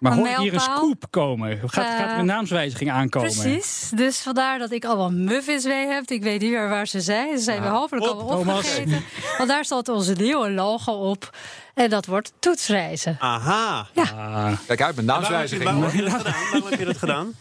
Maar 0.00 0.12
een 0.12 0.18
hoor 0.18 0.26
ik 0.28 0.36
hier 0.36 0.54
een 0.54 0.60
scoop 0.60 1.04
komen? 1.10 1.58
Gaat, 1.66 1.84
Eh, 1.84 1.96
gaat 1.98 2.10
er 2.10 2.18
een 2.18 2.26
naamswijziging 2.26 2.90
aankomen? 2.90 3.32
Precies. 3.32 3.90
Dus 3.94 4.18
vandaar 4.18 4.58
dat 4.58 4.70
ik 4.70 4.84
allemaal 4.84 5.10
muffins 5.10 5.64
mee 5.64 5.86
heb. 5.86 6.10
Ik 6.10 6.22
weet 6.22 6.40
niet 6.40 6.50
meer 6.50 6.68
waar 6.68 6.86
ze 6.86 7.00
zijn. 7.00 7.38
Ze 7.38 7.44
zijn 7.44 7.62
we 7.62 7.68
hopelijk 7.68 8.06
op, 8.06 8.10
allemaal 8.20 8.38
Thomas. 8.38 8.56
opgegeten. 8.58 9.02
Want 9.38 9.48
daar 9.48 9.64
staat 9.64 9.88
onze 9.88 10.12
nieuwe 10.12 10.50
logo 10.50 10.92
op. 10.92 11.36
En 11.74 11.90
dat 11.90 12.06
wordt 12.06 12.32
toetsreizen. 12.38 13.16
Aha. 13.18 13.86
Ah, 13.94 14.52
Kijk 14.66 14.82
uit 14.82 14.96
met 14.96 15.04
Waarom 15.06 15.24
heb, 15.24 15.48
je, 15.48 15.58
naamswijziging. 15.58 15.64
waarom 15.64 15.82
heb 15.82 15.92
je 15.94 16.02
dat 16.02 16.12
gedaan? 16.12 16.42
Waarom 16.50 16.70
heb 16.70 16.78
je 16.78 16.84
dat 16.84 16.96
gedaan? 16.98 17.32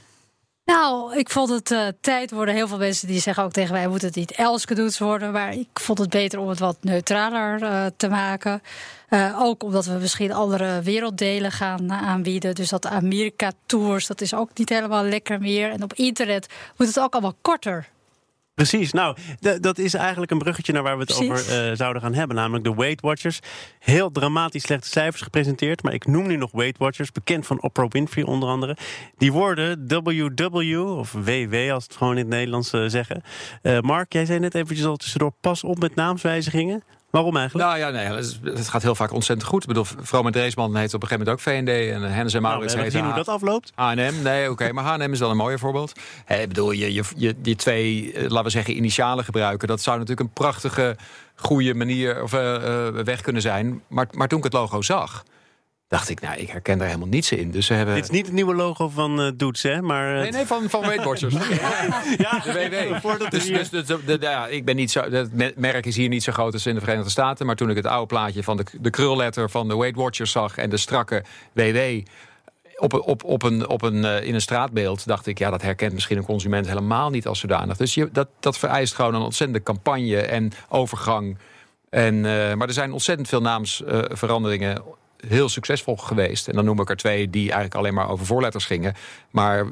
Nou, 0.65 1.17
ik 1.17 1.29
vond 1.29 1.49
het 1.49 1.71
uh, 1.71 1.87
tijd 2.01 2.31
worden. 2.31 2.55
Heel 2.55 2.67
veel 2.67 2.77
mensen 2.77 3.07
die 3.07 3.19
zeggen 3.21 3.43
ook 3.43 3.51
tegen 3.51 3.73
mij: 3.73 3.87
moet 3.87 4.01
het 4.01 4.15
niet 4.15 4.31
Elske 4.31 4.75
Doets 4.75 4.99
worden? 4.99 5.31
Maar 5.31 5.53
ik 5.53 5.67
vond 5.73 5.97
het 5.97 6.09
beter 6.09 6.39
om 6.39 6.49
het 6.49 6.59
wat 6.59 6.77
neutraler 6.81 7.61
uh, 7.61 7.85
te 7.97 8.09
maken. 8.09 8.61
Uh, 9.09 9.41
ook 9.41 9.63
omdat 9.63 9.85
we 9.85 9.93
misschien 9.93 10.31
andere 10.31 10.81
werelddelen 10.81 11.51
gaan 11.51 11.91
aanbieden. 11.91 12.55
Dus 12.55 12.69
dat 12.69 12.85
Amerika-tours, 12.85 14.07
dat 14.07 14.21
is 14.21 14.33
ook 14.33 14.49
niet 14.53 14.69
helemaal 14.69 15.03
lekker 15.03 15.39
meer. 15.39 15.71
En 15.71 15.83
op 15.83 15.93
internet 15.93 16.47
moet 16.77 16.87
het 16.87 16.99
ook 16.99 17.13
allemaal 17.13 17.37
korter. 17.41 17.87
Precies, 18.57 18.91
nou, 18.91 19.17
dat 19.59 19.77
is 19.77 19.93
eigenlijk 19.93 20.31
een 20.31 20.37
bruggetje 20.37 20.73
naar 20.73 20.83
waar 20.83 20.97
we 20.97 21.03
het 21.03 21.15
over 21.15 21.69
uh, 21.69 21.75
zouden 21.75 22.01
gaan 22.01 22.13
hebben. 22.13 22.35
Namelijk 22.35 22.63
de 22.63 22.75
Weight 22.75 23.01
Watchers. 23.01 23.39
Heel 23.79 24.11
dramatisch 24.11 24.63
slechte 24.63 24.87
cijfers 24.87 25.21
gepresenteerd. 25.21 25.83
Maar 25.83 25.93
ik 25.93 26.05
noem 26.05 26.27
nu 26.27 26.35
nog 26.35 26.51
Weight 26.51 26.77
Watchers, 26.77 27.11
bekend 27.11 27.45
van 27.45 27.61
Oprah 27.61 27.89
Winfrey 27.89 28.23
onder 28.23 28.49
andere. 28.49 28.77
Die 29.17 29.31
worden 29.31 29.87
WW, 29.87 30.97
of 30.97 31.11
WW 31.11 31.71
als 31.71 31.83
het 31.83 31.95
gewoon 31.95 32.13
in 32.13 32.19
het 32.19 32.27
Nederlands 32.27 32.73
uh, 32.73 32.87
zeggen. 32.87 33.23
Uh, 33.61 33.79
Mark, 33.79 34.13
jij 34.13 34.25
zei 34.25 34.39
net 34.39 34.55
eventjes 34.55 34.85
al 34.85 34.95
tussendoor, 34.95 35.33
pas 35.41 35.63
op 35.63 35.79
met 35.79 35.95
naamswijzigingen. 35.95 36.83
Waarom 37.09 37.37
eigenlijk? 37.37 37.69
Nou 37.69 37.79
ja, 37.79 37.89
nee, 37.89 38.05
het 38.53 38.69
gaat 38.69 38.81
heel 38.81 38.95
vaak 38.95 39.11
ontzettend 39.11 39.49
goed. 39.49 39.61
Ik 39.61 39.67
bedoel, 39.67 39.85
vrouw 40.01 40.21
met 40.21 40.33
Dreesman 40.33 40.75
heet 40.75 40.93
op 40.93 41.01
een 41.01 41.07
gegeven 41.07 41.33
moment 41.33 41.47
ook 41.47 41.53
VND. 41.53 41.93
En 41.93 42.13
Hennis 42.13 42.33
en 42.33 42.41
Maurits 42.41 42.73
nou, 42.73 42.83
heet 42.83 42.93
zien 42.93 43.05
hoe 43.05 43.13
dat 43.13 43.27
afloopt. 43.27 43.71
H&M, 43.75 44.13
nee, 44.23 44.43
oké. 44.43 44.51
Okay, 44.51 44.71
maar 44.71 44.83
H&M 44.83 45.11
is 45.11 45.19
wel 45.19 45.29
een 45.29 45.37
mooier 45.37 45.59
voorbeeld. 45.59 45.93
Hey, 46.25 46.41
ik 46.41 46.47
bedoel, 46.47 46.71
je, 46.71 46.93
je, 46.93 47.03
je, 47.15 47.35
die 47.41 47.55
twee, 47.55 48.13
laten 48.13 48.43
we 48.43 48.49
zeggen, 48.49 48.75
initialen 48.75 49.23
gebruiken. 49.23 49.67
Dat 49.67 49.81
zou 49.81 49.97
natuurlijk 49.97 50.27
een 50.27 50.33
prachtige, 50.33 50.95
goede 51.35 51.73
manier 51.73 52.23
of 52.23 52.33
uh, 52.33 52.87
weg 52.87 53.21
kunnen 53.21 53.41
zijn. 53.41 53.81
Maar, 53.87 54.07
maar 54.11 54.27
toen 54.27 54.37
ik 54.37 54.43
het 54.43 54.53
logo 54.53 54.81
zag 54.81 55.23
dacht 55.87 56.09
ik, 56.09 56.21
nou, 56.21 56.37
ik 56.37 56.49
herken 56.49 56.77
daar 56.77 56.87
helemaal 56.87 57.07
niets 57.07 57.31
in. 57.31 57.51
Dus 57.51 57.65
ze 57.65 57.73
hebben... 57.73 57.95
Dit 57.95 58.03
is 58.03 58.09
niet 58.09 58.25
het 58.25 58.35
nieuwe 58.35 58.55
logo 58.55 58.89
van 58.89 59.21
uh, 59.21 59.31
Doets, 59.35 59.63
hè? 59.63 59.81
Maar, 59.81 60.13
Nee, 60.13 60.31
nee, 60.31 60.45
van, 60.45 60.69
van 60.69 60.81
Weight 60.81 61.03
Watchers. 61.03 61.33
ja, 62.17 62.39
de 62.39 62.53
WW. 62.53 63.29
Dus, 63.29 63.45
dus, 63.45 63.69
dus 63.69 63.85
de, 63.85 63.99
de, 64.05 64.17
ja, 64.19 64.47
ik 64.47 64.65
ben 64.65 64.75
niet 64.75 64.91
zo, 64.91 65.01
het 65.01 65.57
merk 65.57 65.85
is 65.85 65.95
hier 65.95 66.09
niet 66.09 66.23
zo 66.23 66.31
groot 66.31 66.53
als 66.53 66.65
in 66.65 66.73
de 66.73 66.79
Verenigde 66.79 67.09
Staten. 67.09 67.45
Maar 67.45 67.55
toen 67.55 67.69
ik 67.69 67.75
het 67.75 67.85
oude 67.85 68.07
plaatje 68.07 68.43
van 68.43 68.57
de, 68.57 68.65
de 68.81 68.89
krulletter 68.89 69.49
van 69.49 69.67
de 69.67 69.77
Weight 69.77 69.97
Watchers 69.97 70.31
zag... 70.31 70.57
en 70.57 70.69
de 70.69 70.77
strakke 70.77 71.23
WW 71.53 71.79
op, 72.77 72.93
op, 72.93 73.23
op 73.23 73.43
een, 73.43 73.67
op 73.67 73.81
een, 73.81 73.95
uh, 73.95 74.23
in 74.23 74.33
een 74.33 74.41
straatbeeld 74.41 75.07
dacht 75.07 75.27
ik, 75.27 75.39
ja, 75.39 75.49
dat 75.49 75.61
herkent 75.61 75.93
misschien 75.93 76.17
een 76.17 76.25
consument 76.25 76.67
helemaal 76.67 77.09
niet 77.09 77.27
als 77.27 77.39
zodanig. 77.39 77.77
Dus 77.77 77.93
je, 77.93 78.09
dat, 78.11 78.27
dat 78.39 78.57
vereist 78.57 78.95
gewoon 78.95 79.15
een 79.15 79.21
ontzettende 79.21 79.63
campagne 79.63 80.21
en 80.21 80.51
overgang. 80.69 81.37
En, 81.89 82.15
uh, 82.15 82.53
maar 82.53 82.67
er 82.67 82.73
zijn 82.73 82.91
ontzettend 82.91 83.27
veel 83.27 83.41
naamsveranderingen 83.41 84.81
heel 85.27 85.49
succesvol 85.49 85.97
geweest. 85.97 86.47
En 86.47 86.55
dan 86.55 86.65
noem 86.65 86.79
ik 86.79 86.89
er 86.89 86.95
twee 86.95 87.29
die 87.29 87.43
eigenlijk 87.43 87.75
alleen 87.75 87.93
maar 87.93 88.09
over 88.09 88.25
voorletters 88.25 88.65
gingen. 88.65 88.93
Maar 89.31 89.65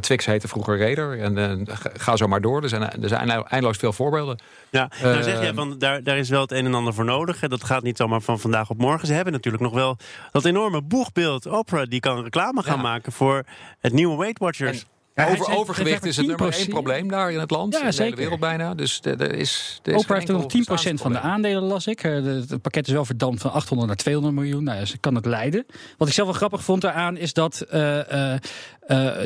Twix 0.00 0.26
heette 0.26 0.48
vroeger 0.48 0.78
Raider. 0.78 1.20
En 1.20 1.38
uh, 1.38 1.76
ga 1.96 2.16
zo 2.16 2.26
maar 2.26 2.40
door. 2.40 2.62
Er 2.62 2.68
zijn, 2.68 3.02
er 3.02 3.08
zijn 3.08 3.30
eindeloos 3.30 3.76
veel 3.76 3.92
voorbeelden. 3.92 4.38
Ja, 4.70 4.90
uh, 4.94 5.02
nou 5.02 5.22
zeg 5.22 5.40
jij 5.40 5.54
van 5.54 5.78
daar, 5.78 6.02
daar 6.02 6.18
is 6.18 6.28
wel 6.28 6.40
het 6.40 6.52
een 6.52 6.66
en 6.66 6.74
ander 6.74 6.94
voor 6.94 7.04
nodig. 7.04 7.38
Dat 7.38 7.64
gaat 7.64 7.82
niet 7.82 7.96
zomaar 7.96 8.20
van 8.20 8.40
vandaag 8.40 8.70
op 8.70 8.78
morgen. 8.78 9.06
Ze 9.06 9.12
hebben 9.12 9.32
natuurlijk 9.32 9.62
nog 9.62 9.72
wel 9.72 9.96
dat 10.32 10.44
enorme 10.44 10.82
boegbeeld. 10.82 11.48
Opera 11.48 11.84
die 11.84 12.00
kan 12.00 12.22
reclame 12.22 12.62
gaan 12.62 12.76
ja. 12.76 12.82
maken 12.82 13.12
voor 13.12 13.44
het 13.78 13.92
nieuwe 13.92 14.16
Weight 14.16 14.38
Watchers. 14.38 14.80
En 14.80 14.97
ja, 15.18 15.30
Over, 15.30 15.56
overgewicht 15.56 16.04
is 16.04 16.16
het 16.16 16.26
nummer 16.26 16.52
één 16.52 16.68
probleem 16.68 17.08
daar 17.08 17.32
in 17.32 17.38
het 17.38 17.50
land. 17.50 17.72
Ja, 17.72 17.84
in 17.84 17.90
de 17.90 18.02
hele 18.02 18.16
wereld 18.16 18.40
bijna. 18.40 18.74
Dus 18.74 19.00
er 19.02 19.34
is, 19.34 19.80
er 19.82 19.94
is 19.94 20.00
Oprah 20.00 20.18
heeft 20.18 20.30
nog 20.30 20.90
10% 20.90 20.94
van 20.94 21.12
de 21.12 21.20
aandelen, 21.20 21.62
las 21.62 21.86
ik. 21.86 22.00
Het 22.00 22.62
pakket 22.62 22.86
is 22.86 22.92
wel 22.92 23.04
verdampt 23.04 23.40
van 23.40 23.52
800 23.52 23.88
naar 23.88 23.96
200 23.96 24.34
miljoen. 24.34 24.64
Nou 24.64 24.78
ja, 24.78 24.84
ze 24.84 24.98
kan 24.98 25.14
het 25.14 25.26
leiden. 25.26 25.66
Wat 25.96 26.08
ik 26.08 26.14
zelf 26.14 26.28
wel 26.28 26.36
grappig 26.36 26.64
vond 26.64 26.82
daaraan 26.82 27.16
is 27.16 27.32
dat... 27.32 27.66
Uh, 27.72 27.96
uh, 27.96 28.32
uh, 28.32 28.38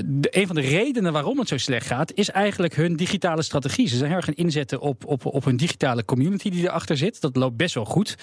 de, 0.05 0.29
een 0.31 0.47
van 0.47 0.57
de 0.57 0.63
redenen 0.63 1.13
waarom 1.13 1.39
het 1.39 1.49
zo 1.49 1.57
slecht 1.57 1.87
gaat... 1.87 2.13
is 2.15 2.31
eigenlijk 2.31 2.75
hun 2.75 2.97
digitale 2.97 3.43
strategie. 3.43 3.89
Ze 3.89 3.97
zijn 3.97 4.09
heel 4.09 4.17
erg 4.17 4.25
gaan 4.25 4.35
inzetten 4.35 4.81
op, 4.81 5.07
op, 5.07 5.27
op 5.27 5.45
hun 5.45 5.57
digitale 5.57 6.05
community 6.05 6.51
die 6.51 6.63
erachter 6.63 6.97
zit. 6.97 7.21
Dat 7.21 7.37
loopt 7.37 7.57
best 7.57 7.75
wel 7.75 7.85
goed. 7.85 8.17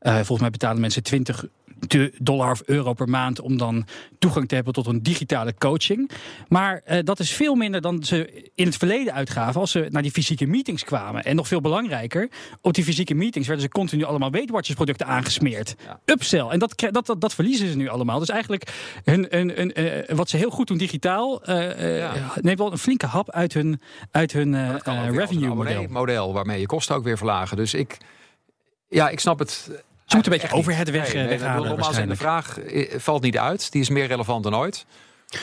volgens 0.00 0.40
mij 0.40 0.50
betalen 0.50 0.80
mensen 0.80 1.02
20 1.02 1.44
dollar 2.18 2.50
of 2.50 2.62
euro 2.66 2.92
per 2.92 3.08
maand 3.08 3.40
om 3.40 3.58
dan 3.58 3.86
toegang 4.18 4.48
te 4.48 4.54
hebben 4.54 4.72
tot 4.72 4.86
een 4.86 5.02
digitale 5.02 5.54
coaching. 5.58 6.10
Maar 6.48 6.82
uh, 6.86 6.98
dat 7.04 7.18
is 7.18 7.32
veel 7.32 7.54
minder 7.54 7.80
dan 7.80 8.04
ze 8.04 8.50
in 8.54 8.66
het 8.66 8.76
verleden 8.76 9.12
uitgaven 9.12 9.60
als 9.60 9.70
ze 9.70 9.86
naar 9.90 10.02
die 10.02 10.10
fysieke 10.10 10.46
meetings 10.46 10.84
kwamen. 10.84 11.24
En 11.24 11.36
nog 11.36 11.48
veel 11.48 11.60
belangrijker, 11.60 12.30
op 12.60 12.74
die 12.74 12.84
fysieke 12.84 13.14
meetings 13.14 13.46
werden 13.46 13.64
ze 13.66 13.72
continu 13.72 14.04
allemaal 14.04 14.30
Weight 14.30 14.50
Watchers 14.50 14.76
producten 14.76 15.06
aangesmeerd. 15.06 15.74
Ja. 15.84 16.00
Upsell. 16.04 16.46
En 16.48 16.58
dat, 16.58 16.74
dat, 16.90 17.06
dat, 17.06 17.20
dat, 17.20 17.34
verliezen 17.34 17.68
ze 17.68 17.76
nu 17.76 17.88
allemaal. 17.88 18.18
Dus 18.18 18.28
eigenlijk 18.28 18.72
hun, 19.04 19.26
hun, 19.30 19.50
hun, 19.50 19.80
uh, 19.80 20.16
wat 20.16 20.28
ze 20.28 20.36
heel 20.36 20.50
goed 20.50 20.66
doen 20.66 20.78
digitaal, 20.78 21.50
uh, 21.50 21.98
ja. 21.98 22.12
neemt 22.40 22.58
wel 22.58 22.72
een 22.72 22.78
flinke 22.78 23.06
hap 23.06 23.30
uit 23.30 23.54
hun, 23.54 23.80
uit 24.10 24.32
hun 24.32 24.80
revenue 25.10 25.54
model. 25.54 25.86
model. 25.88 26.32
Waarmee 26.32 26.60
je 26.60 26.66
kosten 26.66 26.96
ook 26.96 27.04
weer 27.04 27.16
verlagen. 27.16 27.56
Dus 27.56 27.74
ik, 27.74 27.96
ja, 28.88 29.08
ik 29.08 29.20
snap 29.20 29.38
het 29.38 29.70
ze 30.06 30.14
moeten 30.14 30.32
een 30.32 30.38
beetje 30.38 30.56
overhead 30.56 30.90
weg, 30.90 31.14
nee, 31.14 31.24
nee, 31.26 31.38
weghalen. 31.38 31.68
Nogmaals, 31.68 31.96
de 31.96 32.16
vraag 32.16 32.58
valt 32.96 33.22
niet 33.22 33.38
uit. 33.38 33.72
Die 33.72 33.80
is 33.80 33.88
meer 33.88 34.06
relevant 34.06 34.42
dan 34.42 34.56
ooit. 34.56 34.86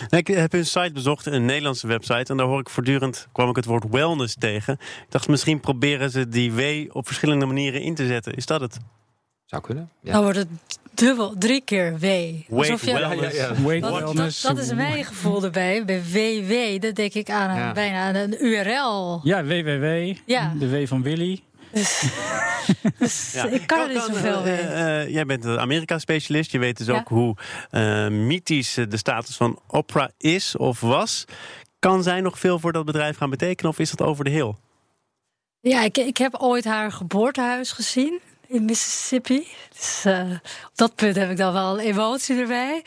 Ik 0.10 0.28
heb 0.28 0.54
een 0.54 0.66
site 0.66 0.92
bezocht, 0.94 1.26
een 1.26 1.46
Nederlandse 1.46 1.88
website. 1.88 2.32
En 2.32 2.38
daar 2.38 2.46
hoor 2.46 2.60
ik 2.60 2.70
voortdurend, 2.70 3.28
kwam 3.32 3.50
ik 3.50 3.56
het 3.56 3.66
woord 3.66 3.86
wellness 3.90 4.36
tegen. 4.40 4.74
Ik 4.74 5.06
dacht, 5.10 5.28
misschien 5.28 5.60
proberen 5.60 6.10
ze 6.10 6.30
die 6.30 6.52
W 6.54 6.90
op 6.96 7.06
verschillende 7.06 7.46
manieren 7.46 7.82
in 7.82 7.96
te 7.96 8.08
zetten. 8.08 8.34
Is 8.34 8.46
dat 8.46 8.62
het? 8.62 8.78
Zou 9.46 9.62
kunnen. 9.62 9.90
Ja. 10.02 10.12
Dan 10.12 10.22
wordt 10.22 10.38
het 10.38 10.48
dubbel, 10.94 11.34
drie 11.38 11.62
keer 11.62 11.98
W. 11.98 12.02
Weight 12.02 12.82
je, 12.82 12.94
wellness. 12.94 13.38
Ja, 13.38 13.48
ja, 13.48 13.62
Weight 13.62 13.90
wellness. 13.90 14.42
Dat, 14.42 14.56
dat, 14.56 14.66
is 14.66 14.74
mijn 14.74 15.06
gevoel 15.06 15.44
erbij. 15.44 15.86
Bij 15.86 16.02
WW, 16.04 16.82
dat 16.82 16.96
denk 16.96 17.14
ik 17.14 17.30
aan 17.30 17.58
een, 17.58 17.74
bijna 17.74 18.08
aan 18.08 18.16
een 18.16 18.46
URL. 18.46 19.20
Ja, 19.24 19.44
www. 19.44 20.14
Ja. 20.26 20.54
De 20.60 20.70
W 20.70 20.88
van 20.88 21.04
Willy. 21.04 21.44
Dus, 21.72 22.04
dus 23.00 23.32
ja. 23.32 23.46
ik 23.46 23.68
kan, 23.68 23.80
er 23.80 23.88
niet 23.88 24.04
zoveel 24.04 24.42
mee. 24.42 24.62
Uh, 24.62 24.70
uh, 24.70 25.10
jij 25.10 25.26
bent 25.26 25.46
een 25.46 25.60
Amerika-specialist. 25.60 26.52
Je 26.52 26.60
weet 26.60 26.78
dus 26.78 26.88
ja. 26.88 26.94
ook 26.94 27.08
hoe 27.08 27.36
uh, 27.72 28.08
mythisch 28.08 28.74
de 28.74 28.98
status 28.98 29.36
van 29.36 29.60
Opera 29.68 30.12
is 30.18 30.56
of 30.58 30.80
was. 30.80 31.26
Kan 31.80 32.04
zij 32.04 32.22
nog 32.22 32.40
veel 32.40 32.60
voor 32.60 32.72
dat 32.72 32.86
bedrijf 32.86 33.18
gaan 33.18 33.30
betekenen 33.30 33.72
of 33.72 33.80
is 33.80 33.90
dat 33.90 34.08
over 34.08 34.24
de 34.24 34.30
heel? 34.30 34.60
Ja, 35.62 35.84
ik, 35.84 35.98
ik 35.98 36.18
heb 36.18 36.36
ooit 36.36 36.66
haar 36.66 36.92
geboortehuis 36.92 37.72
gezien 37.72 38.20
in 38.48 38.66
Mississippi. 38.66 39.48
Dus 39.76 40.04
uh, 40.06 40.32
op 40.66 40.72
dat 40.76 40.96
punt 40.96 41.16
heb 41.16 41.30
ik 41.30 41.38
dan 41.38 41.54
wel 41.54 41.80
emotie 41.80 42.40
erbij. 42.40 42.84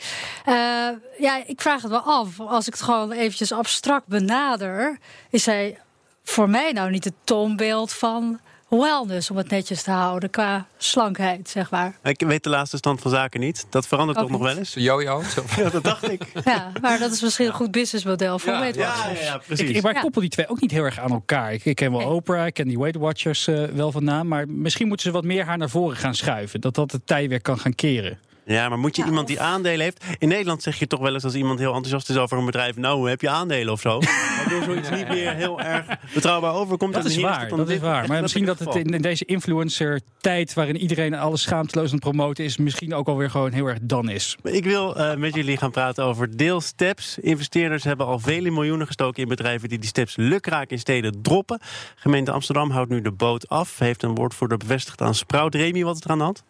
Uh, 0.47 0.89
ja, 1.19 1.43
ik 1.45 1.61
vraag 1.61 1.81
het 1.81 1.91
wel 1.91 1.99
af. 1.99 2.39
Als 2.39 2.67
ik 2.67 2.73
het 2.73 2.81
gewoon 2.81 3.11
eventjes 3.11 3.51
abstract 3.51 4.07
benader, 4.07 4.97
is 5.29 5.43
zij 5.43 5.77
voor 6.23 6.49
mij 6.49 6.71
nou 6.71 6.89
niet 6.89 7.03
het 7.03 7.13
toonbeeld 7.23 7.93
van 7.93 8.39
wellness, 8.79 9.31
om 9.31 9.37
het 9.37 9.49
netjes 9.49 9.83
te 9.83 9.91
houden, 9.91 10.29
qua 10.29 10.65
slankheid, 10.77 11.49
zeg 11.49 11.71
maar. 11.71 11.95
Ik 12.03 12.19
weet 12.19 12.43
de 12.43 12.49
laatste 12.49 12.77
stand 12.77 13.01
van 13.01 13.11
zaken 13.11 13.39
niet. 13.39 13.65
Dat 13.69 13.87
verandert 13.87 14.19
toch 14.19 14.29
nog 14.29 14.41
wel 14.41 14.57
eens? 14.57 14.73
Jojo. 14.73 15.21
ja, 15.57 15.69
dat 15.69 15.83
dacht 15.83 16.09
ik. 16.09 16.25
Ja, 16.45 16.71
maar 16.81 16.99
dat 16.99 17.11
is 17.11 17.21
misschien 17.21 17.45
een 17.45 17.53
goed 17.53 17.71
businessmodel 17.71 18.39
voor 18.39 18.53
ja, 18.53 18.59
Weight 18.59 18.77
Watchers. 18.77 19.19
Ja, 19.19 19.25
ja, 19.25 19.37
precies. 19.37 19.69
Ik, 19.69 19.81
maar 19.81 19.95
ik 19.95 20.01
koppel 20.01 20.21
die 20.21 20.29
twee 20.29 20.49
ook 20.49 20.61
niet 20.61 20.71
heel 20.71 20.83
erg 20.83 20.99
aan 20.99 21.11
elkaar. 21.11 21.53
Ik, 21.53 21.65
ik 21.65 21.75
ken 21.75 21.91
wel 21.91 21.99
nee. 21.99 22.09
Oprah, 22.09 22.45
ik 22.45 22.53
ken 22.53 22.67
die 22.67 22.79
Weight 22.79 22.99
Watchers 22.99 23.47
uh, 23.47 23.63
wel 23.63 23.91
van 23.91 24.03
naam. 24.03 24.27
Maar 24.27 24.47
misschien 24.47 24.87
moeten 24.87 25.05
ze 25.05 25.11
wat 25.11 25.23
meer 25.23 25.45
haar 25.45 25.57
naar 25.57 25.69
voren 25.69 25.97
gaan 25.97 26.15
schuiven. 26.15 26.61
Dat 26.61 26.75
dat 26.75 26.91
het 26.91 27.07
tij 27.07 27.29
weer 27.29 27.41
kan 27.41 27.59
gaan 27.59 27.75
keren. 27.75 28.19
Ja, 28.45 28.69
maar 28.69 28.79
moet 28.79 28.95
je 28.95 29.01
ja, 29.01 29.07
iemand 29.07 29.27
die 29.27 29.39
aandelen 29.39 29.79
heeft... 29.79 30.03
In 30.17 30.27
Nederland 30.27 30.63
zeg 30.63 30.79
je 30.79 30.87
toch 30.87 30.99
wel 30.99 31.13
eens 31.13 31.23
als 31.23 31.33
iemand 31.33 31.59
heel 31.59 31.73
enthousiast 31.73 32.09
is 32.09 32.17
over 32.17 32.37
een 32.37 32.45
bedrijf... 32.45 32.75
nou, 32.75 33.09
heb 33.09 33.21
je 33.21 33.29
aandelen 33.29 33.73
of 33.73 33.81
zo? 33.81 33.99
Waardoor 34.37 34.63
zoiets 34.63 34.89
niet 34.89 35.07
meer 35.07 35.33
heel 35.33 35.61
erg 35.61 35.85
betrouwbaar 36.13 36.53
overkomt. 36.53 36.93
Dat 36.93 37.05
is 37.05 37.17
waar, 37.17 37.49
dat 37.49 37.69
is 37.69 37.79
waar. 37.79 38.07
Maar 38.07 38.21
misschien 38.21 38.45
dat 38.45 38.59
het 38.59 38.75
in, 38.75 38.85
in 38.85 39.01
deze 39.01 39.25
influencer-tijd... 39.25 40.53
waarin 40.53 40.77
iedereen 40.77 41.13
alles 41.13 41.41
schaamteloos 41.41 41.87
aan 41.87 41.93
het 41.93 42.03
promoten 42.03 42.43
is... 42.43 42.57
misschien 42.57 42.93
ook 42.93 43.07
alweer 43.07 43.29
gewoon 43.29 43.51
heel 43.51 43.65
erg 43.65 43.79
dan 43.81 44.09
is. 44.09 44.37
Ik 44.43 44.63
wil 44.63 44.97
uh, 44.97 45.15
met 45.15 45.35
jullie 45.35 45.57
gaan 45.57 45.71
praten 45.71 46.03
over 46.03 46.37
deelsteps. 46.37 47.17
Investeerders 47.19 47.83
hebben 47.83 48.05
al 48.05 48.19
vele 48.19 48.51
miljoenen 48.51 48.87
gestoken 48.87 49.23
in 49.23 49.27
bedrijven... 49.27 49.69
die 49.69 49.79
die 49.79 49.89
steps 49.89 50.15
lukraak 50.15 50.69
in 50.69 50.79
steden 50.79 51.21
droppen. 51.21 51.59
Gemeente 51.95 52.31
Amsterdam 52.31 52.71
houdt 52.71 52.89
nu 52.89 53.01
de 53.01 53.11
boot 53.11 53.49
af. 53.49 53.79
Heeft 53.79 54.03
een 54.03 54.15
woordvoerder 54.15 54.57
bevestigd 54.57 55.01
aan 55.01 55.15
Sprout. 55.15 55.55
Remy, 55.55 55.83
wat 55.83 56.03
er 56.03 56.09
aan 56.09 56.17
de 56.17 56.23
hand? 56.23 56.43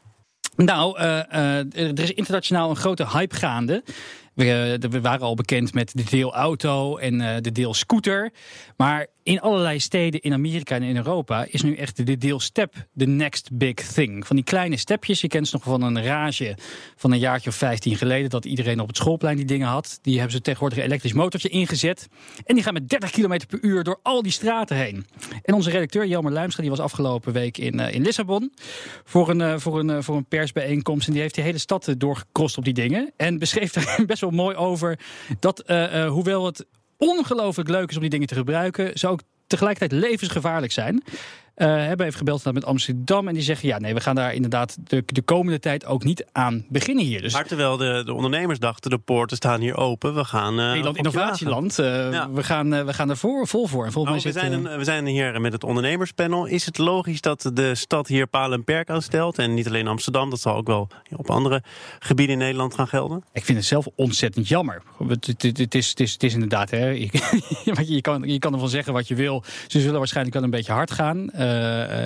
Nou, 0.55 0.99
uh, 0.99 1.03
uh, 1.33 1.57
er 1.77 1.99
is 1.99 2.11
internationaal 2.11 2.69
een 2.69 2.75
grote 2.75 3.07
hype 3.07 3.35
gaande. 3.35 3.83
We, 4.35 4.77
we, 4.89 5.01
waren 5.01 5.25
al 5.25 5.35
bekend 5.35 5.73
met 5.73 5.91
de 5.95 6.03
deel 6.09 6.33
auto 6.33 6.97
en 6.97 7.41
de 7.41 7.51
deel 7.51 7.73
scooter. 7.73 8.31
Maar 8.77 9.07
in 9.23 9.41
allerlei 9.41 9.79
steden 9.79 10.21
in 10.21 10.33
Amerika 10.33 10.75
en 10.75 10.83
in 10.83 10.95
Europa 10.95 11.45
is 11.49 11.61
nu 11.61 11.75
echt 11.75 12.05
de 12.05 12.17
deel 12.17 12.39
step 12.39 12.87
de 12.93 13.07
next 13.07 13.49
big 13.51 13.73
thing. 13.73 14.27
Van 14.27 14.35
die 14.35 14.45
kleine 14.45 14.77
stepjes, 14.77 15.21
je 15.21 15.27
kent 15.27 15.47
ze 15.47 15.55
nog 15.55 15.63
van 15.63 15.81
een 15.81 16.03
rage 16.03 16.57
van 16.95 17.11
een 17.11 17.19
jaartje 17.19 17.49
of 17.49 17.55
15 17.55 17.95
geleden... 17.95 18.29
dat 18.29 18.45
iedereen 18.45 18.79
op 18.79 18.87
het 18.87 18.97
schoolplein 18.97 19.35
die 19.35 19.45
dingen 19.45 19.67
had. 19.67 19.99
Die 20.01 20.13
hebben 20.13 20.31
ze 20.31 20.41
tegenwoordig 20.41 20.77
een 20.77 20.83
elektrisch 20.83 21.13
motortje 21.13 21.49
ingezet. 21.49 22.07
En 22.45 22.55
die 22.55 22.63
gaan 22.63 22.73
met 22.73 22.89
30 22.89 23.11
km 23.11 23.39
per 23.47 23.59
uur 23.61 23.83
door 23.83 23.99
al 24.03 24.21
die 24.21 24.31
straten 24.31 24.77
heen. 24.77 25.05
En 25.43 25.53
onze 25.53 25.69
redacteur 25.69 26.07
Jelmer 26.07 26.31
Luimstra 26.31 26.61
die 26.61 26.71
was 26.71 26.79
afgelopen 26.79 27.33
week 27.33 27.57
in, 27.57 27.79
uh, 27.79 27.93
in 27.93 28.01
Lissabon... 28.01 28.53
voor 29.03 29.29
een, 29.29 29.59
voor, 29.59 29.79
een, 29.79 30.03
voor 30.03 30.15
een 30.15 30.25
persbijeenkomst. 30.25 31.07
En 31.07 31.13
die 31.13 31.21
heeft 31.21 31.35
de 31.35 31.41
hele 31.41 31.57
stad 31.57 31.95
doorgekrost 31.97 32.57
op 32.57 32.63
die 32.63 32.73
dingen. 32.73 33.11
En 33.17 33.39
beschreef 33.39 33.71
daar 33.71 34.03
best 34.05 34.22
wel 34.23 34.31
mooi 34.45 34.55
over 34.55 34.99
dat 35.39 35.63
hoewel 36.07 36.45
het 36.45 36.65
ongelooflijk 36.97 37.69
leuk 37.69 37.89
is 37.89 37.95
om 37.95 38.01
die 38.01 38.09
dingen 38.09 38.27
te 38.27 38.35
gebruiken, 38.35 38.99
zou 38.99 39.13
ook 39.13 39.21
tegelijkertijd 39.47 40.01
levensgevaarlijk 40.01 40.71
zijn. 40.71 41.03
Uh, 41.55 41.67
hebben 41.67 42.05
even 42.05 42.17
gebeld 42.17 42.53
met 42.53 42.65
Amsterdam 42.65 43.27
en 43.27 43.33
die 43.33 43.43
zeggen: 43.43 43.67
ja, 43.67 43.79
nee, 43.79 43.93
we 43.93 43.99
gaan 43.99 44.15
daar 44.15 44.33
inderdaad 44.33 44.77
de, 44.83 45.03
de 45.05 45.21
komende 45.21 45.59
tijd 45.59 45.85
ook 45.85 46.03
niet 46.03 46.25
aan 46.31 46.65
beginnen 46.69 47.03
hier. 47.03 47.21
Dus 47.21 47.33
maar 47.33 47.45
terwijl 47.45 47.77
de, 47.77 48.01
de 48.05 48.13
ondernemers 48.13 48.59
dachten: 48.59 48.89
de 48.89 48.97
poorten 48.97 49.37
staan 49.37 49.61
hier 49.61 49.77
open, 49.77 50.15
we 50.15 50.23
gaan. 50.23 50.59
Uh, 50.59 50.67
Nederland 50.67 50.97
Innovatieland, 50.97 51.79
uh, 51.79 52.11
ja. 52.11 52.31
we, 52.31 52.43
gaan, 52.43 52.85
we 52.85 52.93
gaan 52.93 53.09
er 53.09 53.17
voor, 53.17 53.47
vol 53.47 53.67
voor. 53.67 53.85
En 53.85 53.91
volgens 53.91 54.23
nou, 54.23 54.33
mij 54.35 54.43
we, 54.43 54.49
zijn 54.49 54.65
een, 54.65 54.77
we 54.77 54.83
zijn 54.83 55.05
hier 55.05 55.41
met 55.41 55.53
het 55.53 55.63
ondernemerspanel. 55.63 56.45
Is 56.45 56.65
het 56.65 56.77
logisch 56.77 57.21
dat 57.21 57.51
de 57.53 57.75
stad 57.75 58.07
hier 58.07 58.27
paal 58.27 58.53
en 58.53 58.63
perk 58.63 58.89
aanstelt? 58.89 59.39
En 59.39 59.53
niet 59.53 59.67
alleen 59.67 59.87
Amsterdam, 59.87 60.29
dat 60.29 60.39
zal 60.39 60.55
ook 60.55 60.67
wel 60.67 60.87
op 61.15 61.29
andere 61.29 61.63
gebieden 61.99 62.33
in 62.35 62.41
Nederland 62.41 62.73
gaan 62.73 62.87
gelden? 62.87 63.23
Ik 63.31 63.45
vind 63.45 63.57
het 63.57 63.67
zelf 63.67 63.87
ontzettend 63.95 64.47
jammer. 64.47 64.81
Het, 65.07 65.25
het, 65.25 65.41
het, 65.57 65.75
is, 65.75 65.89
het, 65.89 65.99
is, 65.99 66.13
het 66.13 66.23
is 66.23 66.33
inderdaad, 66.33 66.69
hè, 66.69 66.85
je, 67.85 68.01
kan, 68.01 68.23
je 68.23 68.39
kan 68.39 68.53
ervan 68.53 68.69
zeggen 68.69 68.93
wat 68.93 69.07
je 69.07 69.15
wil. 69.15 69.43
Ze 69.67 69.79
zullen 69.79 69.97
waarschijnlijk 69.97 70.35
wel 70.35 70.43
een 70.43 70.49
beetje 70.49 70.71
hard 70.71 70.91
gaan. 70.91 71.29
Uh, 71.35 71.42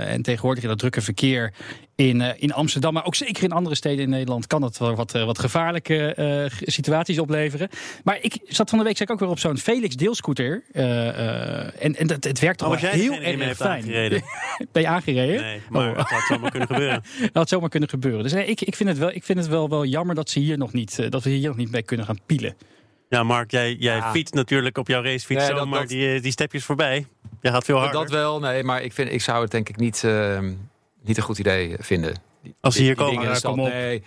en 0.07 0.21
tegenwoordig 0.21 0.63
in 0.63 0.69
dat 0.69 0.79
drukke 0.79 1.01
verkeer 1.01 1.53
in, 1.97 2.19
uh, 2.19 2.29
in 2.37 2.53
Amsterdam, 2.53 2.93
maar 2.93 3.05
ook 3.05 3.15
zeker 3.15 3.43
in 3.43 3.51
andere 3.51 3.75
steden 3.75 4.03
in 4.03 4.09
Nederland, 4.09 4.47
kan 4.47 4.61
dat 4.61 4.77
wel 4.77 4.95
wat, 4.95 5.15
uh, 5.15 5.25
wat 5.25 5.39
gevaarlijke 5.39 6.15
uh, 6.19 6.67
situaties 6.71 7.19
opleveren. 7.19 7.69
Maar 8.03 8.17
ik 8.21 8.39
zat 8.43 8.69
van 8.69 8.77
de 8.77 8.83
week 8.83 8.97
zeg 8.97 9.07
ik 9.07 9.13
ook 9.13 9.19
weer 9.19 9.29
op 9.29 9.39
zo'n 9.39 9.57
Felix 9.57 9.95
deelscooter. 9.95 10.63
en 10.71 11.95
en 11.95 12.07
dat, 12.07 12.23
het 12.23 12.39
werkt 12.39 12.57
toch 12.57 12.73
oh, 12.73 12.81
wel 12.81 12.91
heel 12.91 13.21
erg 13.21 13.57
fijn. 13.57 13.85
ben 14.71 14.81
je 14.81 14.87
aangereden? 14.87 15.41
Nee, 15.41 15.61
maar 15.69 15.89
oh. 15.89 15.97
dat 15.97 16.09
had 16.09 16.23
zomaar 16.27 16.51
kunnen 16.51 16.67
gebeuren. 16.67 17.03
dat 17.21 17.33
had 17.33 17.49
zomaar 17.49 17.69
kunnen 17.69 17.89
gebeuren. 17.89 18.23
Dus 18.23 18.33
nee, 18.33 18.45
ik, 18.45 18.61
ik 18.61 18.75
vind 18.75 18.89
het, 18.89 18.97
wel, 18.97 19.11
ik 19.11 19.23
vind 19.23 19.39
het 19.39 19.47
wel, 19.47 19.69
wel 19.69 19.85
jammer 19.85 20.15
dat, 20.15 20.29
ze 20.29 20.39
hier 20.39 20.57
nog 20.57 20.73
niet, 20.73 21.11
dat 21.11 21.23
we 21.23 21.29
hier 21.29 21.47
nog 21.47 21.57
niet 21.57 21.71
mee 21.71 21.83
kunnen 21.83 22.05
gaan 22.05 22.19
pielen. 22.25 22.55
Ja, 23.09 23.23
Mark, 23.23 23.51
jij, 23.51 23.73
jij 23.73 23.95
ja. 23.95 24.11
fietst 24.11 24.33
natuurlijk 24.33 24.77
op 24.77 24.87
jouw 24.87 25.03
racefiets 25.03 25.47
nee, 25.47 25.57
zomaar 25.57 25.79
dat, 25.79 25.89
die, 25.89 26.19
die 26.19 26.31
stepjes 26.31 26.63
voorbij. 26.63 27.07
Jij 27.41 27.51
gaat 27.51 27.65
veel 27.65 27.77
harder. 27.77 27.93
Dat 27.93 28.09
wel, 28.09 28.39
nee, 28.39 28.63
maar 28.63 28.81
ik, 28.81 28.93
vind, 28.93 29.11
ik 29.11 29.21
zou 29.21 29.41
het 29.41 29.51
denk 29.51 29.69
ik 29.69 29.77
niet, 29.77 30.03
uh, 30.05 30.39
niet 31.01 31.17
een 31.17 31.23
goed 31.23 31.39
idee 31.39 31.75
vinden. 31.79 32.15
Die, 32.43 32.55
Als 32.61 32.75
ze 32.75 32.81
hier 32.81 32.95
komen, 32.95 33.23
ja, 33.23 33.39
kom 33.39 33.59
op. 33.59 33.67
Nee, 33.67 34.03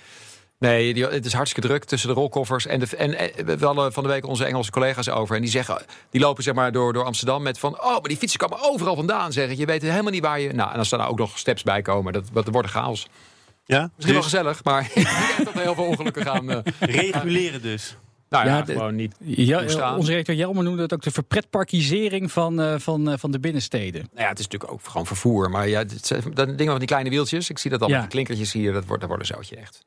nee 0.59 0.95
die, 0.95 1.07
het 1.07 1.27
is 1.27 1.33
hartstikke 1.33 1.69
druk 1.69 1.85
tussen 1.85 2.09
de 2.09 2.15
rolkoffers. 2.15 2.67
En, 2.67 2.81
de, 2.81 2.97
en, 2.97 3.19
en, 3.19 3.59
we 3.59 3.67
hadden 3.67 3.93
van 3.93 4.03
de 4.03 4.09
week 4.09 4.27
onze 4.27 4.45
Engelse 4.45 4.71
collega's 4.71 5.09
over. 5.09 5.37
En 5.37 5.43
die 5.43 5.51
zeggen, 5.51 5.83
die 6.11 6.21
lopen 6.21 6.43
zeg 6.43 6.55
maar 6.55 6.73
door, 6.73 6.93
door 6.93 7.05
Amsterdam 7.05 7.43
met 7.43 7.59
van... 7.59 7.83
oh, 7.83 7.93
maar 7.93 8.09
die 8.09 8.17
fietsen 8.17 8.41
komen 8.41 8.59
overal 8.61 8.95
vandaan, 8.95 9.33
zeg 9.33 9.53
Je 9.53 9.67
weet 9.67 9.83
helemaal 9.83 10.13
niet 10.13 10.23
waar 10.23 10.41
je... 10.41 10.53
Nou, 10.53 10.73
en 10.73 10.79
als 10.79 10.93
er 10.93 10.99
nou 10.99 11.11
ook 11.11 11.19
nog 11.19 11.39
steps 11.39 11.63
bij 11.63 11.83
komen, 11.83 12.13
dat, 12.13 12.25
dat 12.33 12.49
wordt 12.49 12.69
chaos. 12.69 13.09
Ja? 13.65 13.81
Misschien 13.81 13.97
dus... 13.97 14.13
wel 14.13 14.23
gezellig, 14.23 14.65
maar 14.65 14.91
ik 14.95 14.95
denk 14.95 15.45
dat 15.45 15.55
er 15.55 15.61
heel 15.61 15.75
veel 15.75 15.85
ongelukken 15.85 16.23
gaan... 16.23 16.51
Uh, 16.51 16.59
Reguleren 16.79 17.63
dus. 17.63 17.97
Nou 18.31 18.47
ja, 18.47 18.65
gewoon 18.65 18.95
niet 18.95 19.15
ja, 19.19 19.97
Onze 19.97 20.13
rector 20.13 20.35
Jelmer 20.35 20.65
noemde 20.65 20.83
het 20.83 20.93
ook 20.93 21.03
de 21.03 21.11
verpretparkisering 21.11 22.33
van, 22.33 22.61
uh, 22.61 22.75
van, 22.79 23.09
uh, 23.09 23.15
van 23.19 23.31
de 23.31 23.41
binnensteden. 23.41 24.01
Nou 24.01 24.23
ja, 24.23 24.29
het 24.29 24.39
is 24.39 24.45
natuurlijk 24.45 24.73
ook 24.73 24.81
gewoon 24.85 25.07
vervoer. 25.07 25.51
Maar 25.51 25.69
ja, 25.69 25.85
dat 26.35 26.59
ding 26.59 26.71
van 26.71 26.79
die 26.79 26.89
kleine 26.89 27.11
wieltjes. 27.11 27.51
Ik 27.51 27.59
zie 27.59 27.71
dat 27.71 27.81
al 27.83 27.89
ja. 27.89 27.93
met 27.93 28.03
die 28.03 28.11
klinkertjes 28.11 28.53
hier. 28.53 28.73
Dat 28.73 28.85
wordt, 28.85 29.01
dat 29.01 29.11
wordt 29.11 29.29
een 29.29 29.35
zoutje 29.35 29.57
echt. 29.57 29.85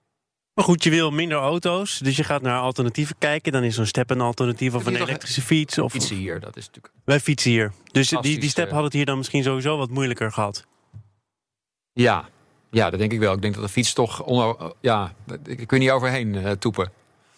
Maar 0.53 0.65
goed, 0.65 0.83
je 0.83 0.89
wil 0.89 1.12
minder 1.12 1.38
auto's, 1.38 2.00
dus 2.00 2.15
je 2.15 2.23
gaat 2.23 2.41
naar 2.41 2.59
alternatieven 2.59 3.15
kijken. 3.17 3.51
Dan 3.51 3.63
is 3.63 3.75
zo'n 3.75 3.85
step 3.85 4.09
een 4.09 4.21
alternatief 4.21 4.73
of 4.73 4.85
een 4.85 4.95
elektrische 4.95 5.41
fiets. 5.41 5.77
Of 5.77 5.91
fietsen 5.91 6.15
hier, 6.15 6.39
dat 6.39 6.57
is 6.57 6.65
natuurlijk. 6.65 6.93
Wij 7.05 7.19
fietsen 7.19 7.51
hier. 7.51 7.71
Dus 7.91 8.09
die, 8.09 8.39
die 8.39 8.50
step 8.50 8.69
had 8.69 8.83
het 8.83 8.93
hier 8.93 9.05
dan 9.05 9.17
misschien 9.17 9.43
sowieso 9.43 9.77
wat 9.77 9.89
moeilijker 9.89 10.31
gehad. 10.31 10.65
Ja, 11.93 12.29
ja, 12.71 12.89
dat 12.89 13.00
denk 13.00 13.12
ik 13.12 13.19
wel. 13.19 13.33
Ik 13.33 13.41
denk 13.41 13.53
dat 13.53 13.63
de 13.63 13.69
fiets 13.69 13.93
toch. 13.93 14.23
Onder, 14.23 14.73
ja, 14.81 15.13
ik 15.45 15.67
kun 15.67 15.77
je 15.77 15.83
niet 15.83 15.91
overheen 15.91 16.33
uh, 16.33 16.51
toepen. 16.51 16.91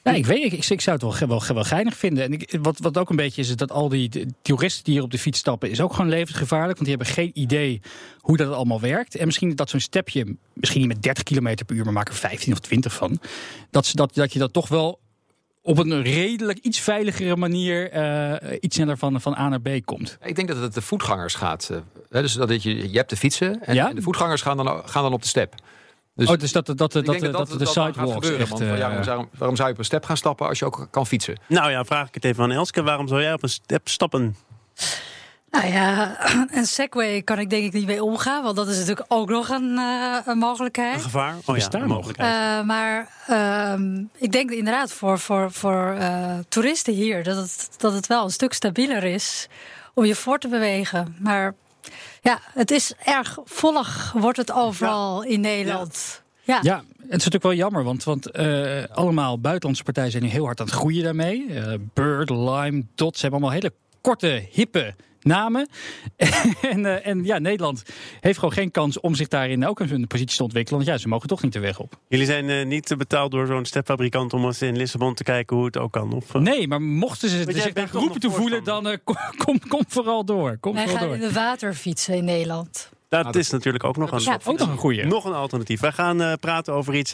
Nou, 0.05 0.17
ik 0.17 0.25
weet 0.25 0.53
ik, 0.53 0.69
ik, 0.69 0.81
zou 0.81 0.97
het 0.97 1.19
wel, 1.19 1.27
wel, 1.27 1.53
wel 1.53 1.63
geinig 1.63 1.97
vinden. 1.97 2.23
En 2.23 2.33
ik, 2.33 2.57
wat, 2.61 2.79
wat 2.79 2.97
ook 2.97 3.09
een 3.09 3.15
beetje 3.15 3.41
is, 3.41 3.49
is 3.49 3.55
dat 3.55 3.71
al 3.71 3.89
die 3.89 4.27
toeristen 4.41 4.83
die 4.83 4.93
hier 4.93 5.03
op 5.03 5.11
de 5.11 5.19
fiets 5.19 5.39
stappen, 5.39 5.69
is 5.69 5.81
ook 5.81 5.93
gewoon 5.93 6.09
levensgevaarlijk. 6.09 6.77
Want 6.77 6.87
die 6.87 6.95
hebben 6.97 7.07
geen 7.07 7.31
idee 7.33 7.81
hoe 8.19 8.37
dat 8.37 8.53
allemaal 8.53 8.79
werkt. 8.79 9.15
En 9.15 9.25
misschien 9.25 9.55
dat 9.55 9.69
zo'n 9.69 9.79
stepje, 9.79 10.35
misschien 10.53 10.79
niet 10.79 10.89
met 10.89 11.03
30 11.03 11.23
km 11.23 11.55
per 11.65 11.75
uur, 11.75 11.83
maar 11.83 11.93
maak 11.93 12.07
er 12.07 12.15
15 12.15 12.53
of 12.53 12.59
20 12.59 12.93
van. 12.93 13.19
Dat, 13.71 13.91
dat, 13.93 14.13
dat 14.13 14.33
je 14.33 14.39
dat 14.39 14.53
toch 14.53 14.67
wel 14.67 14.99
op 15.61 15.77
een 15.77 16.01
redelijk 16.01 16.59
iets 16.59 16.79
veiligere 16.79 17.35
manier 17.35 17.93
uh, 17.93 18.57
iets 18.59 18.75
sneller 18.75 18.97
van, 18.97 19.21
van 19.21 19.37
A 19.37 19.49
naar 19.49 19.61
B 19.61 19.69
komt. 19.85 20.17
Ik 20.23 20.35
denk 20.35 20.47
dat 20.47 20.57
het 20.57 20.73
de 20.73 20.81
voetgangers 20.81 21.33
gaat. 21.33 21.69
Uh, 21.71 22.21
dus 22.21 22.33
dat 22.33 22.63
je, 22.63 22.91
je 22.91 22.97
hebt 22.97 23.09
de 23.09 23.17
fietsen 23.17 23.63
en, 23.63 23.75
ja? 23.75 23.89
en 23.89 23.95
de 23.95 24.01
voetgangers 24.01 24.41
gaan 24.41 24.57
dan, 24.57 24.81
gaan 24.85 25.03
dan 25.03 25.13
op 25.13 25.21
de 25.21 25.27
step. 25.27 25.55
Dus, 26.15 26.29
oh, 26.29 26.37
dus 26.37 26.51
dat, 26.51 26.65
dat, 26.65 26.77
dat, 26.77 26.91
dat, 26.93 27.05
dat, 27.05 27.31
dat 27.31 27.59
de 27.59 27.65
sidewalks 27.65 28.29
echt... 28.29 28.49
Want, 28.49 28.61
ja, 28.61 29.03
waarom, 29.03 29.29
waarom, 29.37 29.55
zou 29.55 29.67
je 29.67 29.73
op 29.73 29.79
een 29.79 29.85
step 29.85 30.05
gaan 30.05 30.17
stappen 30.17 30.47
als 30.47 30.59
je 30.59 30.65
ook 30.65 30.87
kan 30.91 31.07
fietsen? 31.07 31.39
Nou 31.47 31.71
ja, 31.71 31.85
vraag 31.85 32.07
ik 32.07 32.13
het 32.13 32.25
even 32.25 32.43
aan 32.43 32.51
Elske. 32.51 32.83
Waarom 32.83 33.07
zou 33.07 33.21
jij 33.21 33.33
op 33.33 33.43
een 33.43 33.49
step 33.49 33.87
stappen? 33.87 34.35
Nou 35.49 35.67
ja, 35.67 36.17
een 36.57 36.65
Segway 36.65 37.21
kan 37.21 37.39
ik 37.39 37.49
denk 37.49 37.65
ik 37.65 37.73
niet 37.73 37.85
mee 37.85 38.03
omgaan. 38.03 38.43
Want 38.43 38.55
dat 38.55 38.67
is 38.67 38.77
natuurlijk 38.77 39.05
ook 39.07 39.29
nog 39.29 39.49
een, 39.49 39.71
uh, 39.77 40.17
een 40.25 40.37
mogelijkheid. 40.37 40.95
Een 40.95 41.01
gevaar? 41.01 41.35
Oh 41.45 41.57
ja, 41.57 41.67
een 41.71 41.87
mogelijkheid. 41.87 42.33
Uh, 42.33 42.67
maar 42.67 43.09
uh, 43.29 43.73
ik 44.17 44.31
denk 44.31 44.51
inderdaad 44.51 44.91
voor, 44.91 45.19
voor, 45.19 45.51
voor 45.51 45.95
uh, 45.99 46.37
toeristen 46.49 46.93
hier... 46.93 47.23
Dat 47.23 47.37
het, 47.37 47.69
dat 47.77 47.93
het 47.93 48.07
wel 48.07 48.23
een 48.23 48.29
stuk 48.29 48.53
stabieler 48.53 49.03
is 49.03 49.47
om 49.93 50.05
je 50.05 50.15
voor 50.15 50.39
te 50.39 50.47
bewegen. 50.47 51.15
Maar 51.19 51.53
ja, 52.25 52.39
het 52.53 52.71
is 52.71 52.93
erg 53.03 53.37
volg 53.43 54.11
wordt 54.11 54.37
het 54.37 54.51
overal 54.51 55.23
in 55.23 55.41
Nederland. 55.41 56.21
Ja. 56.43 56.59
ja. 56.61 56.77
het 56.77 57.01
is 57.01 57.09
natuurlijk 57.09 57.43
wel 57.43 57.53
jammer, 57.53 57.83
want, 57.83 58.03
want 58.03 58.37
uh, 58.37 58.83
allemaal 58.91 59.39
buitenlandse 59.39 59.83
partijen 59.83 60.11
zijn 60.11 60.23
nu 60.23 60.29
heel 60.29 60.45
hard 60.45 60.59
aan 60.59 60.65
het 60.65 60.75
groeien 60.75 61.03
daarmee. 61.03 61.45
Uh, 61.47 61.73
Bird, 61.93 62.29
Lime, 62.29 62.83
Dot, 62.95 63.15
ze 63.15 63.21
hebben 63.21 63.41
allemaal 63.41 63.61
hele 63.61 63.73
korte, 64.01 64.47
hippe 64.51 64.95
namen. 65.25 65.67
en, 66.61 66.79
uh, 66.79 67.07
en 67.07 67.23
ja, 67.23 67.37
Nederland 67.37 67.83
heeft 68.19 68.39
gewoon 68.39 68.53
geen 68.53 68.71
kans 68.71 68.99
om 68.99 69.15
zich 69.15 69.27
daarin 69.27 69.65
ook 69.65 69.79
een 69.79 70.07
positie 70.07 70.37
te 70.37 70.43
ontwikkelen. 70.43 70.79
Want 70.79 70.91
ja, 70.91 70.97
ze 71.01 71.07
mogen 71.07 71.27
toch 71.27 71.41
niet 71.41 71.53
de 71.53 71.59
weg 71.59 71.79
op. 71.79 71.99
Jullie 72.07 72.25
zijn 72.25 72.49
uh, 72.49 72.65
niet 72.65 72.95
betaald 72.97 73.31
door 73.31 73.47
zo'n 73.47 73.65
stepfabrikant 73.65 74.33
om 74.33 74.45
eens 74.45 74.61
in 74.61 74.77
Lissabon 74.77 75.13
te 75.13 75.23
kijken 75.23 75.55
hoe 75.55 75.65
het 75.65 75.77
ook 75.77 75.91
kan? 75.91 76.13
Of, 76.13 76.33
uh... 76.33 76.41
Nee, 76.41 76.67
maar 76.67 76.81
mochten 76.81 77.29
ze 77.29 77.45
zich 77.47 77.73
daar 77.73 77.87
geroepen 77.87 78.19
te 78.19 78.31
voelen, 78.31 78.63
dan 78.63 78.97
kom, 79.03 79.15
kom, 79.37 79.59
kom, 79.67 79.83
vooral 79.87 80.25
door. 80.25 80.57
Kom 80.59 80.73
Wij 80.73 80.83
vooral 80.83 80.99
gaan 80.99 81.07
door. 81.07 81.17
in 81.17 81.27
de 81.27 81.33
waterfietsen 81.33 82.15
in 82.15 82.25
Nederland. 82.25 82.89
Dat 83.09 83.35
is 83.35 83.49
natuurlijk 83.49 83.83
ook 83.83 83.97
nog 83.97 84.11
een, 84.11 84.21
ja, 84.21 84.39
ook 84.43 84.59
nog 84.59 84.69
een 84.69 84.77
goede. 84.77 85.03
Nog 85.03 85.25
een 85.25 85.33
alternatief. 85.33 85.79
Wij 85.79 85.91
gaan 85.91 86.21
uh, 86.21 86.33
praten 86.39 86.73
over 86.73 86.95
iets 86.95 87.13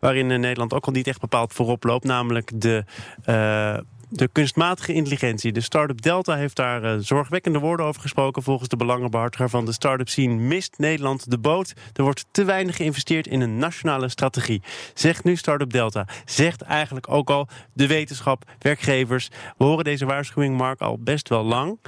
waarin 0.00 0.26
Nederland 0.26 0.72
ook 0.72 0.86
al 0.86 0.92
niet 0.92 1.06
echt 1.06 1.20
bepaald 1.20 1.52
voorop 1.52 1.84
loopt. 1.84 2.04
Namelijk 2.04 2.50
de 2.54 2.84
uh, 3.26 3.78
de 4.10 4.28
kunstmatige 4.28 4.92
intelligentie. 4.92 5.52
De 5.52 5.60
start-up 5.60 6.02
Delta 6.02 6.36
heeft 6.36 6.56
daar 6.56 6.84
uh, 6.84 6.94
zorgwekkende 7.00 7.58
woorden 7.58 7.86
over 7.86 8.00
gesproken. 8.00 8.42
Volgens 8.42 8.68
de 8.68 8.76
belangenbehartiger 8.76 9.48
van 9.48 9.64
de 9.64 9.72
start-up 9.72 10.08
scene 10.08 10.34
mist 10.34 10.74
Nederland 10.78 11.30
de 11.30 11.38
boot. 11.38 11.74
Er 11.92 12.02
wordt 12.02 12.26
te 12.30 12.44
weinig 12.44 12.76
geïnvesteerd 12.76 13.26
in 13.26 13.40
een 13.40 13.58
nationale 13.58 14.08
strategie. 14.08 14.62
Zegt 14.94 15.24
nu 15.24 15.36
start-up 15.36 15.72
Delta. 15.72 16.06
Zegt 16.24 16.62
eigenlijk 16.62 17.10
ook 17.10 17.30
al 17.30 17.48
de 17.72 17.86
wetenschap, 17.86 18.50
werkgevers. 18.58 19.30
We 19.56 19.64
horen 19.64 19.84
deze 19.84 20.06
waarschuwing, 20.06 20.56
Mark, 20.56 20.80
al 20.80 20.98
best 20.98 21.28
wel 21.28 21.44
lang. 21.44 21.78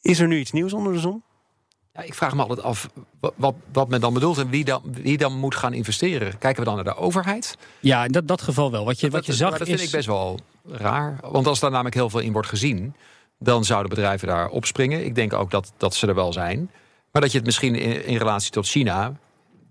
Is 0.00 0.20
er 0.20 0.28
nu 0.28 0.38
iets 0.38 0.52
nieuws 0.52 0.72
onder 0.72 0.92
de 0.92 0.98
zon? 0.98 1.22
Ja, 1.94 2.02
ik 2.02 2.14
vraag 2.14 2.34
me 2.34 2.42
altijd 2.42 2.62
af 2.62 2.88
wat, 3.36 3.54
wat, 3.72 3.88
men 3.88 4.00
dan 4.00 4.14
bedoelt 4.14 4.38
en 4.38 4.50
wie 4.50 4.64
dan, 4.64 4.82
wie 4.84 5.18
dan 5.18 5.38
moet 5.38 5.54
gaan 5.54 5.72
investeren. 5.72 6.38
Kijken 6.38 6.62
we 6.62 6.68
dan 6.68 6.74
naar 6.74 6.94
de 6.94 6.96
overheid? 6.96 7.56
Ja, 7.80 8.04
in 8.04 8.12
dat, 8.12 8.28
dat 8.28 8.42
geval 8.42 8.70
wel. 8.70 8.84
Wat 8.84 9.00
je, 9.00 9.10
wat 9.10 9.26
je 9.26 9.32
zag 9.32 9.50
maar 9.50 9.58
dat 9.58 9.68
vind 9.68 9.80
ik 9.80 9.90
best 9.90 10.06
wel 10.06 10.38
raar. 10.66 11.18
Want 11.20 11.46
als 11.46 11.60
daar 11.60 11.70
namelijk 11.70 11.94
heel 11.94 12.10
veel 12.10 12.20
in 12.20 12.32
wordt 12.32 12.48
gezien... 12.48 12.94
dan 13.38 13.64
zouden 13.64 13.90
bedrijven 13.90 14.28
daar 14.28 14.48
opspringen. 14.48 15.04
Ik 15.04 15.14
denk 15.14 15.32
ook 15.32 15.50
dat, 15.50 15.72
dat 15.76 15.94
ze 15.94 16.06
er 16.06 16.14
wel 16.14 16.32
zijn. 16.32 16.70
Maar 17.10 17.22
dat 17.22 17.30
je 17.30 17.36
het 17.36 17.46
misschien 17.46 17.74
in, 17.74 18.06
in 18.06 18.16
relatie 18.16 18.50
tot 18.50 18.66
China 18.66 19.12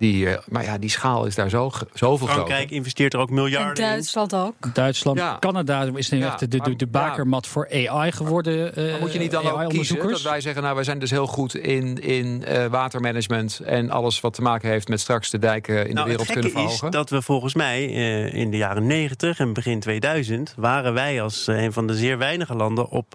die, 0.01 0.25
uh, 0.25 0.37
maar 0.49 0.63
ja, 0.63 0.77
die 0.77 0.89
schaal 0.89 1.25
is 1.25 1.35
daar 1.35 1.49
zo, 1.49 1.71
zoveel 1.93 2.27
Frankrijk 2.27 2.71
investeert 2.71 3.13
er 3.13 3.19
ook 3.19 3.29
miljarden 3.29 3.83
in. 3.83 3.89
Duitsland 3.89 4.35
ook. 4.35 4.73
Duitsland, 4.73 5.17
ja. 5.17 5.37
Canada 5.39 5.89
is 5.95 6.09
nu 6.09 6.17
ja, 6.17 6.27
echt 6.27 6.39
de, 6.39 6.47
de, 6.47 6.75
de 6.75 6.87
bakermat 6.87 7.47
voor 7.47 7.69
AI 7.71 8.11
geworden. 8.11 8.79
Uh, 8.79 8.99
moet 8.99 9.13
je 9.13 9.19
niet 9.19 9.31
dan 9.31 9.49
ook 9.49 9.69
kiezen 9.69 10.07
dat 10.07 10.21
wij 10.21 10.41
zeggen... 10.41 10.61
nou, 10.61 10.75
wij 10.75 10.83
zijn 10.83 10.99
dus 10.99 11.09
heel 11.09 11.27
goed 11.27 11.55
in, 11.55 12.01
in 12.01 12.43
uh, 12.47 12.65
watermanagement... 12.65 13.59
en 13.59 13.89
alles 13.89 14.19
wat 14.19 14.33
te 14.33 14.41
maken 14.41 14.69
heeft 14.69 14.87
met 14.87 14.99
straks 14.99 15.29
de 15.29 15.39
dijken 15.39 15.87
in 15.87 15.93
nou, 15.93 16.05
de 16.05 16.11
wereld 16.11 16.31
kunnen 16.31 16.51
verhogen? 16.51 16.87
is 16.87 16.93
dat 16.93 17.09
we 17.09 17.21
volgens 17.21 17.53
mij 17.53 17.85
in 18.25 18.51
de 18.51 18.57
jaren 18.57 18.87
90 18.87 19.39
en 19.39 19.53
begin 19.53 19.79
2000... 19.79 20.53
waren 20.57 20.93
wij 20.93 21.21
als 21.21 21.47
een 21.47 21.73
van 21.73 21.87
de 21.87 21.95
zeer 21.95 22.17
weinige 22.17 22.55
landen 22.55 22.89
op 22.89 23.13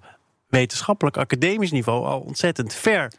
wetenschappelijk 0.49 1.17
academisch 1.17 1.71
niveau 1.71 2.07
al 2.07 2.21
ontzettend 2.21 2.75
ver 2.75 3.13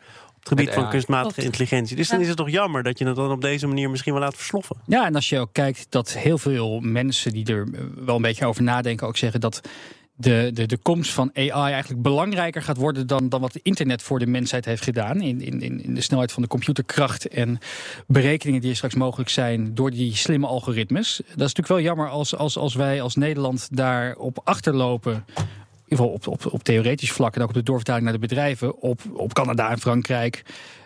het 0.50 0.60
gebied 0.60 0.74
van 0.74 0.90
kunstmatige 0.90 1.44
intelligentie. 1.44 1.96
Dus 1.96 2.10
dan 2.10 2.22
is 2.22 2.28
het 2.28 2.38
toch 2.38 2.50
jammer 2.50 2.84
dat 2.84 3.00
je 3.00 3.06
het 3.06 3.16
dan 3.16 3.32
op 3.32 3.42
deze 3.42 3.68
manier 3.68 3.90
misschien 3.90 4.14
wel 4.14 4.22
laat 4.22 4.36
versloffen. 4.36 4.76
Ja, 4.86 5.06
en 5.06 5.16
als 5.16 5.30
je 5.30 5.40
ook 5.40 5.54
kijkt 5.54 5.86
dat 5.90 6.14
heel 6.14 6.38
veel 6.38 6.80
mensen 6.80 7.32
die 7.32 7.46
er 7.46 7.68
wel 8.06 8.16
een 8.16 8.22
beetje 8.22 8.46
over 8.46 8.64
nadenken, 8.64 9.08
ook 9.08 9.18
zeggen 9.18 9.40
dat 9.40 9.62
de, 10.18 10.50
de, 10.54 10.66
de 10.66 10.78
komst 10.78 11.12
van 11.12 11.32
AI 11.34 11.72
eigenlijk 11.72 12.02
belangrijker 12.02 12.62
gaat 12.62 12.78
worden 12.78 13.08
dan, 13.08 13.30
dan 13.30 13.42
wat 13.42 13.54
het 13.54 13.64
internet 13.64 14.02
voor 14.02 14.20
de 14.20 14.28
mensheid 14.28 14.66
heeft 14.66 14.84
gedaan. 14.84 15.22
In, 15.22 15.42
in, 15.42 15.62
in 15.84 15.94
de 15.94 16.02
snelheid 16.02 16.32
van 16.32 16.42
de 16.42 16.48
computerkracht 16.48 17.28
en 17.28 17.60
berekeningen 18.08 18.62
die 18.62 18.70
er 18.70 18.76
straks 18.76 18.96
mogelijk 18.96 19.30
zijn 19.30 19.76
door 19.76 19.92
die 19.92 20.16
slimme 20.16 20.48
algoritmes. 20.48 21.16
Dat 21.16 21.28
is 21.28 21.36
natuurlijk 21.38 21.68
wel 21.68 21.82
jammer 21.82 22.10
als, 22.10 22.36
als, 22.36 22.58
als 22.58 22.76
wij 22.76 23.02
als 23.02 23.16
Nederland 23.16 23.68
daarop 23.72 24.42
achterlopen 24.44 25.26
in 25.36 25.67
ieder 25.90 26.06
geval 26.06 26.10
op, 26.10 26.28
op, 26.28 26.54
op 26.54 26.64
theoretisch 26.64 27.12
vlak 27.12 27.36
en 27.36 27.42
ook 27.42 27.48
op 27.48 27.54
de 27.54 27.64
doorvertaling 27.64 28.04
naar 28.04 28.14
de 28.14 28.20
bedrijven, 28.20 28.82
op, 28.82 29.02
op 29.14 29.34
Canada 29.34 29.70
en 29.70 29.80
Frankrijk. 29.80 30.44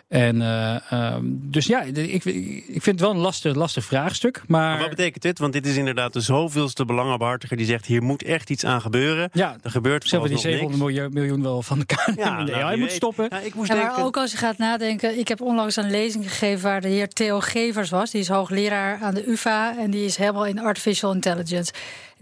En 0.08 0.42
eh, 0.42 0.92
ehm, 0.92 1.20
dus 1.24 1.66
ja, 1.66 1.82
ik, 1.82 2.24
ik 2.24 2.82
vind 2.82 2.84
het 2.86 3.00
wel 3.00 3.10
een 3.10 3.16
lastig, 3.16 3.54
lastig 3.54 3.84
vraagstuk. 3.84 4.42
Maar... 4.46 4.70
Maar 4.70 4.78
wat 4.80 4.88
betekent 4.88 5.22
dit? 5.22 5.38
Want 5.38 5.52
dit 5.52 5.66
is 5.66 5.76
inderdaad 5.76 6.12
de 6.12 6.20
zoveelste 6.20 6.84
belangenbehartiger 6.84 7.56
die 7.56 7.66
zegt: 7.66 7.86
hier 7.86 8.02
moet 8.02 8.22
echt 8.22 8.50
iets 8.50 8.64
aan 8.64 8.80
gebeuren. 8.80 9.30
ja, 9.32 9.56
Er 9.62 9.70
gebeurt 9.70 10.02
we 10.02 10.08
die 10.08 10.18
vooralsnog 10.18 10.40
700 10.40 10.80
niks. 10.82 10.92
miljoen, 10.92 11.12
miljoen 11.12 11.42
wel 11.42 11.62
van 11.62 11.78
de 11.78 11.84
KLM 11.84 12.14
Ja, 12.16 12.42
nou, 12.42 12.70
moet 12.70 12.78
weet. 12.88 12.92
stoppen? 12.96 13.26
Ja, 13.30 13.38
ik 13.38 13.54
moest 13.54 13.68
Ja, 13.68 13.74
denken. 13.74 13.94
maar 13.96 14.04
ook 14.04 14.16
als 14.16 14.30
je 14.30 14.36
gaat 14.36 14.58
nadenken. 14.58 15.18
Ik 15.18 15.28
heb 15.28 15.40
onlangs 15.40 15.76
een 15.76 15.90
lezing 15.90 16.30
gegeven 16.30 16.62
waar 16.62 16.80
de 16.80 16.88
heer 16.88 17.08
Theo 17.08 17.40
Gevers 17.40 17.90
was. 17.90 18.10
Die 18.10 18.20
is 18.20 18.28
hoogleraar 18.28 18.98
aan 19.02 19.14
de 19.14 19.30
UVA 19.30 19.78
en 19.78 19.90
die 19.90 20.04
is 20.04 20.16
helemaal 20.16 20.46
in 20.46 20.58
artificial 20.58 21.12
intelligence. 21.14 21.72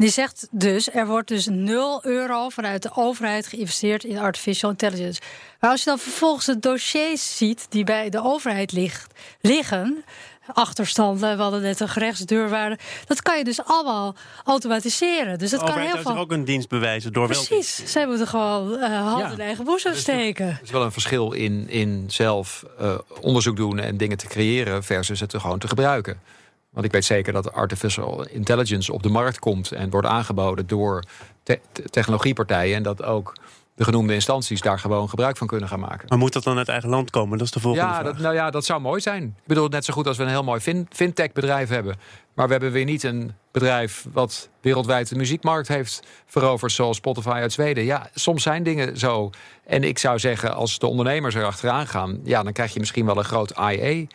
Die 0.01 0.11
zegt 0.11 0.49
dus, 0.51 0.91
er 0.93 1.07
wordt 1.07 1.29
dus 1.29 1.47
0 1.51 2.05
euro 2.05 2.49
vanuit 2.49 2.83
de 2.83 2.91
overheid 2.95 3.47
geïnvesteerd 3.47 4.05
in 4.05 4.19
artificial 4.19 4.71
intelligence. 4.71 5.21
Maar 5.61 5.71
als 5.71 5.83
je 5.83 5.91
dan 5.91 5.99
vervolgens 5.99 6.47
de 6.47 6.59
dossiers 6.59 7.37
ziet 7.37 7.67
die 7.69 7.85
bij 7.85 8.09
de 8.09 8.23
overheid 8.23 8.73
ligt, 8.73 9.13
liggen, 9.41 10.05
achterstanden, 10.53 11.37
we 11.37 11.43
hadden 11.43 11.61
net 11.63 11.81
een 11.81 11.89
gerechtsdeurwaarde, 11.89 12.79
dat 13.07 13.23
kan 13.23 13.39
je 13.39 13.45
dus 13.45 13.65
allemaal 13.65 14.15
automatiseren. 14.45 15.39
Dus 15.39 15.51
dat 15.51 15.61
De 15.61 15.67
kan 15.67 15.79
heel 15.79 15.99
veel... 15.99 16.17
ook 16.17 16.33
een 16.33 16.45
dienst 16.45 16.69
bewijzen 16.69 17.13
door 17.13 17.29
wel. 17.29 17.45
Precies, 17.45 17.83
zij 17.93 18.07
moeten 18.07 18.27
gewoon 18.27 18.79
eh 18.79 19.03
hand 19.03 19.21
Ja. 19.21 19.31
in 19.31 19.41
eigen 19.41 19.65
boezem 19.65 19.95
steken. 19.95 20.47
Er 20.47 20.61
is 20.63 20.71
wel 20.71 20.83
een 20.83 20.93
verschil 20.93 21.33
in, 21.33 21.69
in 21.69 22.05
zelf 22.07 22.65
eh, 22.79 22.99
onderzoek 23.21 23.57
doen 23.57 23.79
en 23.79 23.97
dingen 23.97 24.17
te 24.17 24.27
creëren 24.27 24.85
versus 24.85 25.21
het 25.21 25.35
gewoon 25.37 25.59
te 25.59 25.69
gebruiken. 25.69 26.21
Want 26.71 26.87
ik 26.87 26.93
weet 26.93 27.05
zeker 27.05 27.33
dat 27.33 27.53
artificial 27.53 28.27
intelligence 28.27 28.93
op 28.93 29.03
de 29.03 29.09
markt 29.09 29.39
komt 29.39 29.73
en 29.73 29.91
wordt 29.91 30.07
aangeboden 30.07 30.67
door 30.67 31.05
te- 31.43 31.61
te- 31.73 31.83
technologiepartijen. 31.83 32.77
En 32.77 32.83
dat 32.83 33.03
ook 33.03 33.33
de 33.75 33.85
genoemde 33.85 34.15
instanties 34.15 34.61
daar 34.61 34.79
gewoon 34.79 35.09
gebruik 35.09 35.37
van 35.37 35.47
kunnen 35.47 35.69
gaan 35.69 35.81
maken. 35.81 36.07
Maar 36.09 36.19
moet 36.19 36.33
dat 36.33 36.43
dan 36.43 36.59
uit 36.59 36.69
eigen 36.69 36.89
land 36.89 37.11
komen? 37.11 37.39
Dat 37.39 37.47
is 37.47 37.53
de 37.53 37.61
volgende 37.61 37.87
Ja, 37.87 37.95
vraag. 37.95 38.07
dat, 38.13 38.19
nou 38.23 38.35
ja, 38.35 38.51
dat 38.51 38.65
zou 38.65 38.81
mooi 38.81 39.01
zijn. 39.01 39.23
Ik 39.23 39.47
bedoel, 39.47 39.69
net 39.69 39.85
zo 39.85 39.93
goed 39.93 40.07
als 40.07 40.17
we 40.17 40.23
een 40.23 40.29
heel 40.29 40.45
mooi 40.45 40.61
fin- 40.61 40.87
fintech-bedrijf 40.91 41.69
hebben. 41.69 41.97
Maar 42.35 42.47
we 42.47 42.53
hebben 42.53 42.73
weer 42.73 42.85
niet 42.85 43.03
een 43.03 43.33
bedrijf 43.53 44.07
wat 44.13 44.49
wereldwijd 44.61 45.09
de 45.09 45.17
muziekmarkt 45.17 45.69
heeft 45.69 46.03
veroverd, 46.27 46.73
zoals 46.73 46.97
Spotify 46.97 47.29
uit 47.29 47.53
Zweden. 47.53 47.85
Ja, 47.85 48.11
soms 48.15 48.43
zijn 48.43 48.63
dingen 48.63 48.99
zo. 48.99 49.31
En 49.67 49.85
ik 49.85 49.99
zou 49.99 50.19
zeggen, 50.19 50.55
als 50.55 50.79
de 50.79 50.87
ondernemers 50.87 51.35
er 51.35 51.45
achteraan 51.45 51.87
gaan, 51.87 52.21
ja, 52.25 52.43
dan 52.43 52.53
krijg 52.53 52.73
je 52.73 52.81
misschien 52.81 53.07
wel 53.07 53.17
een 53.19 53.25
groot 53.25 53.51
IA. 53.59 54.07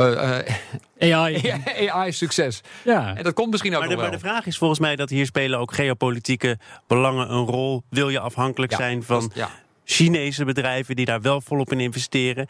Eh, 0.00 0.38
eh, 0.98 1.14
AI. 1.16 1.52
AI-succes. 1.90 2.60
Ja. 2.84 3.16
En 3.16 3.24
dat 3.24 3.34
komt 3.34 3.50
misschien 3.50 3.72
ook 3.74 3.78
Maar 3.80 3.88
de, 3.88 3.94
nog 3.94 4.02
maar 4.02 4.12
wel. 4.12 4.20
de 4.20 4.26
vraag 4.26 4.46
is 4.46 4.58
volgens 4.58 4.80
mij 4.80 4.96
dat 4.96 5.10
hier 5.10 5.26
spelen 5.26 5.58
ook 5.58 5.72
geopolitieke 5.74 6.58
belangen 6.86 7.30
een 7.32 7.44
rol. 7.46 7.82
Wil 7.90 8.08
je 8.08 8.20
afhankelijk 8.20 8.72
Ja, 8.72 8.78
zijn 8.78 9.02
van 9.02 9.20
dat 9.20 9.30
is- 9.30 9.36
ja. 9.36 9.50
Chinese 9.84 10.44
bedrijven 10.44 10.96
die 10.96 11.04
daar 11.04 11.20
wel 11.20 11.40
volop 11.40 11.72
in 11.72 11.80
investeren? 11.80 12.46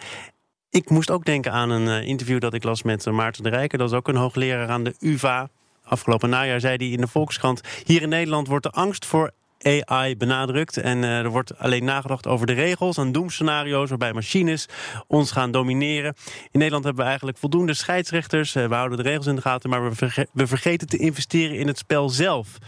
Ik 0.70 0.90
moest 0.90 1.10
ook 1.10 1.24
denken 1.24 1.52
aan 1.52 1.70
een 1.70 1.88
eh, 1.88 2.08
interview 2.08 2.40
dat 2.40 2.54
ik 2.54 2.62
las 2.64 2.82
met 2.82 3.04
Maarten 3.06 3.42
de 3.42 3.48
Rijker. 3.48 3.78
Dat 3.78 3.90
is 3.90 3.96
ook 3.96 4.08
een 4.08 4.16
hoogleraar 4.16 4.68
aan 4.68 4.84
de 4.84 4.94
UvA. 5.00 5.48
Afgelopen 5.84 6.30
najaar 6.30 6.60
zei 6.60 6.76
hij 6.76 6.86
in 6.86 7.00
de 7.00 7.06
Volkskrant... 7.06 7.60
hier 7.84 8.02
in 8.02 8.08
Nederland 8.08 8.46
wordt 8.48 8.64
de 8.64 8.70
angst 8.70 9.06
voor 9.06 9.30
AI 9.62 10.16
benadrukt. 10.16 10.76
En 10.76 11.04
eh, 11.04 11.18
er 11.18 11.28
wordt 11.28 11.58
alleen 11.58 11.84
nagedacht 11.84 12.26
over 12.26 12.46
de 12.46 12.52
regels 12.52 12.96
en 12.96 13.12
doemscenario's... 13.12 13.88
waarbij 13.88 14.12
machines 14.12 14.66
ons 15.06 15.30
gaan 15.30 15.50
domineren. 15.50 16.14
In 16.26 16.58
Nederland 16.58 16.84
hebben 16.84 17.02
we 17.02 17.08
eigenlijk 17.08 17.38
voldoende 17.38 17.74
scheidsrechters. 17.74 18.54
Eh, 18.54 18.66
we 18.66 18.74
houden 18.74 18.96
de 18.96 19.04
regels 19.04 19.26
in 19.26 19.34
de 19.34 19.40
gaten, 19.40 19.70
maar 19.70 19.90
we, 19.90 20.26
we 20.32 20.46
vergeten 20.46 20.88
te 20.88 20.96
investeren 20.96 21.56
in 21.56 21.66
het 21.66 21.78
spel 21.78 22.08
zelf. 22.08 22.58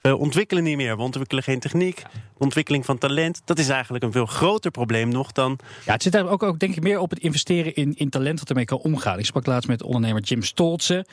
We 0.00 0.16
ontwikkelen 0.16 0.64
niet 0.64 0.76
meer, 0.76 0.96
we 0.96 1.02
ontwikkelen 1.02 1.42
geen 1.42 1.60
techniek. 1.60 2.02
Ontwikkeling 2.36 2.84
van 2.84 2.98
talent, 2.98 3.42
dat 3.44 3.58
is 3.58 3.68
eigenlijk 3.68 4.04
een 4.04 4.12
veel 4.12 4.26
groter 4.26 4.70
probleem 4.70 5.08
nog 5.08 5.32
dan... 5.32 5.58
Ja, 5.84 5.92
het 5.92 6.02
zit 6.02 6.12
daar 6.12 6.28
ook, 6.28 6.42
ook 6.42 6.58
denk 6.58 6.76
ik 6.76 6.82
meer 6.82 6.98
op 6.98 7.10
het 7.10 7.18
investeren 7.18 7.74
in, 7.74 7.94
in 7.96 8.10
talent 8.10 8.38
dat 8.38 8.48
ermee 8.48 8.64
kan 8.64 8.78
omgaan. 8.78 9.18
Ik 9.18 9.24
sprak 9.24 9.46
laatst 9.46 9.68
met 9.68 9.82
ondernemer 9.82 10.22
Jim 10.22 10.42
Stolze. 10.42 11.06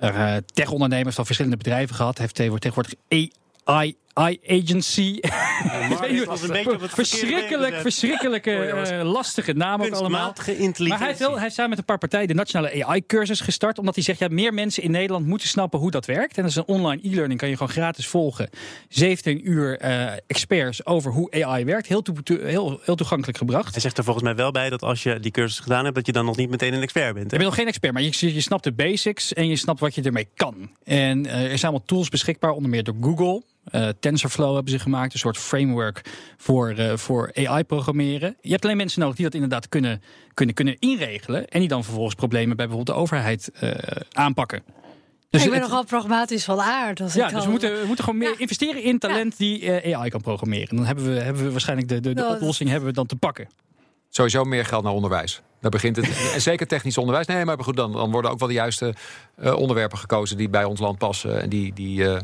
Uh, 0.00 0.36
tech-ondernemer 0.52 1.12
van 1.12 1.24
verschillende 1.24 1.56
bedrijven 1.56 1.94
gehad. 1.94 2.18
Heeft 2.18 2.34
tegenwoordig 2.34 2.94
AI 3.08 3.96
I-Agency. 4.20 5.18
Het 5.20 5.98
verkeerde 6.40 6.88
verschrikkelijk, 6.88 7.74
verschrikkelijke, 7.74 8.66
jongens. 8.70 8.90
eh, 8.90 9.12
lastige 9.12 9.52
naam 9.52 9.82
ook 9.82 9.90
allemaal. 9.90 10.34
Maar 10.78 10.98
hij 10.98 11.16
wel, 11.16 11.32
hij 11.32 11.42
heeft 11.42 11.54
samen 11.54 11.70
met 11.70 11.78
een 11.78 11.84
paar 11.84 11.98
partijen 11.98 12.28
de 12.28 12.34
nationale 12.34 12.84
AI-cursus 12.84 13.40
gestart. 13.40 13.78
Omdat 13.78 13.94
hij 13.94 14.04
zegt, 14.04 14.18
ja, 14.18 14.28
meer 14.30 14.54
mensen 14.54 14.82
in 14.82 14.90
Nederland 14.90 15.26
moeten 15.26 15.48
snappen 15.48 15.78
hoe 15.78 15.90
dat 15.90 16.06
werkt. 16.06 16.36
En 16.36 16.42
dat 16.42 16.50
is 16.50 16.56
een 16.56 16.66
online 16.66 17.02
e-learning, 17.02 17.40
kan 17.40 17.48
je 17.48 17.56
gewoon 17.56 17.72
gratis 17.72 18.06
volgen. 18.06 18.50
17 18.88 19.50
uur 19.50 19.78
eh, 19.78 20.12
experts 20.26 20.86
over 20.86 21.12
hoe 21.12 21.44
AI 21.44 21.64
werkt. 21.64 21.86
Heel, 21.86 22.02
heel, 22.24 22.80
heel 22.84 22.96
toegankelijk 22.96 23.38
gebracht. 23.38 23.72
Hij 23.72 23.80
zegt 23.80 23.98
er 23.98 24.04
volgens 24.04 24.24
mij 24.24 24.34
wel 24.34 24.50
bij 24.50 24.70
dat 24.70 24.82
als 24.82 25.02
je 25.02 25.20
die 25.20 25.30
cursus 25.30 25.58
gedaan 25.58 25.84
hebt... 25.84 25.96
dat 25.96 26.06
je 26.06 26.12
dan 26.12 26.24
nog 26.24 26.36
niet 26.36 26.50
meteen 26.50 26.74
een 26.74 26.82
expert 26.82 27.14
bent. 27.14 27.30
Je 27.30 27.36
bent 27.36 27.48
nog 27.48 27.54
geen 27.54 27.66
expert, 27.66 27.92
maar 27.92 28.02
je, 28.02 28.34
je 28.34 28.40
snapt 28.40 28.64
de 28.64 28.72
basics 28.72 29.32
en 29.32 29.48
je 29.48 29.56
snapt 29.56 29.80
wat 29.80 29.94
je 29.94 30.02
ermee 30.02 30.28
kan. 30.34 30.70
En 30.84 31.26
eh, 31.26 31.32
er 31.42 31.58
zijn 31.58 31.60
allemaal 31.62 31.86
tools 31.86 32.08
beschikbaar, 32.08 32.50
onder 32.50 32.70
meer 32.70 32.84
door 32.84 32.96
Google. 33.00 33.42
Eh, 33.64 33.88
TensorFlow 34.00 34.54
hebben 34.54 34.72
ze 34.72 34.78
gemaakt, 34.78 35.12
een 35.12 35.18
soort 35.18 35.38
framework 35.38 36.00
voor, 36.36 36.68
eh, 36.70 36.96
voor 36.96 37.30
AI-programmeren. 37.34 38.36
Je 38.40 38.50
hebt 38.50 38.64
alleen 38.64 38.76
mensen 38.76 39.00
nodig 39.00 39.16
die 39.16 39.24
dat 39.24 39.34
inderdaad 39.34 39.68
kunnen, 39.68 40.02
kunnen, 40.34 40.54
kunnen 40.54 40.76
inregelen. 40.78 41.48
En 41.48 41.60
die 41.60 41.68
dan 41.68 41.84
vervolgens 41.84 42.14
problemen 42.14 42.56
bij 42.56 42.66
bijvoorbeeld 42.66 42.96
de 42.96 43.02
overheid 43.02 43.50
eh, 43.54 43.70
aanpakken. 44.12 44.62
Dus 45.30 45.44
ik 45.44 45.50
ben 45.50 45.58
het- 45.60 45.68
nogal 45.68 45.84
pragmatisch 45.84 46.44
van 46.44 46.60
aard. 46.60 47.00
Als 47.00 47.14
ja, 47.14 47.28
ik 47.28 47.34
dus 47.34 47.44
we 47.44 47.50
moeten, 47.50 47.80
we 47.80 47.86
moeten 47.86 48.04
gewoon 48.04 48.18
meer 48.18 48.30
Ja. 48.32 48.38
investeren 48.38 48.82
in 48.82 48.98
talent 48.98 49.36
die 49.38 49.70
eh, 49.80 49.96
AI 49.98 50.10
kan 50.10 50.20
programmeren. 50.20 50.76
Dan 50.76 50.84
hebben 50.86 51.14
we, 51.14 51.20
hebben 51.20 51.44
we 51.44 51.50
waarschijnlijk 51.50 51.88
de, 51.88 52.00
de, 52.00 52.14
de 52.14 52.20
Nou, 52.20 52.34
oplossing 52.34 52.70
hebben 52.70 52.88
we 52.88 52.94
dan 52.94 53.06
te 53.06 53.16
pakken. 53.16 53.48
Sowieso 54.08 54.44
meer 54.44 54.64
geld 54.64 54.82
naar 54.84 54.92
onderwijs. 54.92 55.40
Daar 55.60 55.70
begint 55.70 55.96
het. 55.96 56.08
En 56.34 56.40
zeker 56.40 56.66
technisch 56.66 56.98
onderwijs. 56.98 57.26
Nee, 57.26 57.44
maar 57.44 57.58
goed, 57.58 57.76
dan, 57.76 57.92
dan 57.92 58.10
worden 58.10 58.30
ook 58.30 58.38
wel 58.38 58.48
de 58.48 58.54
juiste 58.54 58.94
eh, 59.36 59.54
onderwerpen 59.54 59.98
gekozen 59.98 60.36
die 60.36 60.48
bij 60.48 60.64
ons 60.64 60.80
land 60.80 60.98
passen 60.98 61.42
en 61.42 61.48
die, 61.48 61.72
die, 61.72 62.08
eh, 62.08 62.20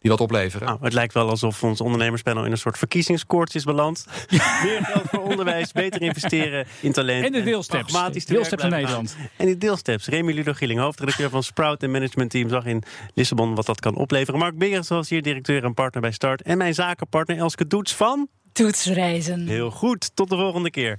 die 0.00 0.10
wat 0.10 0.20
opleveren. 0.20 0.66
Nou, 0.66 0.78
het 0.82 0.92
lijkt 0.92 1.14
wel 1.14 1.28
alsof 1.28 1.62
ons 1.62 1.80
ondernemerspanel 1.80 2.44
in 2.44 2.50
een 2.50 2.58
soort 2.58 2.78
verkiezingskoorts 2.78 3.54
is 3.54 3.64
beland. 3.64 4.06
Meer 4.30 4.84
geld 4.84 5.08
voor 5.08 5.22
onderwijs, 5.22 5.72
beter 5.72 6.02
investeren 6.02 6.66
in 6.80 6.92
talent. 6.92 7.24
En 7.24 7.32
de 7.32 7.42
deelsteps. 7.42 7.92
pragmatisch 7.92 8.24
te 8.24 8.32
Deelsteps 8.32 8.64
in 8.64 8.70
Nederland. 8.70 9.16
En 9.36 9.46
die 9.46 9.56
deelsteps. 9.56 10.06
Remy 10.06 10.32
Ludo 10.32 10.52
Gieling, 10.52 10.80
hoofdredacteur 10.80 11.30
van 11.30 11.42
Sprout 11.42 11.82
en 11.82 11.90
managementteam... 11.90 12.48
zag 12.48 12.64
in 12.64 12.82
Lissabon 13.14 13.54
wat 13.54 13.66
dat 13.66 13.80
kan 13.80 13.94
opleveren. 13.94 14.40
Mark 14.40 14.58
Berens 14.58 14.88
was 14.88 15.08
hier 15.08 15.22
directeur 15.22 15.64
en 15.64 15.74
partner 15.74 16.02
bij 16.02 16.12
Start. 16.12 16.42
En 16.42 16.58
mijn 16.58 16.74
zakenpartner 16.74 17.36
Elske 17.36 17.66
Doets 17.66 17.94
van... 17.94 18.28
Toetsreizen. 18.52 19.46
Heel 19.46 19.70
goed, 19.70 20.10
tot 20.16 20.28
de 20.28 20.36
volgende 20.36 20.70
keer. 20.70 20.98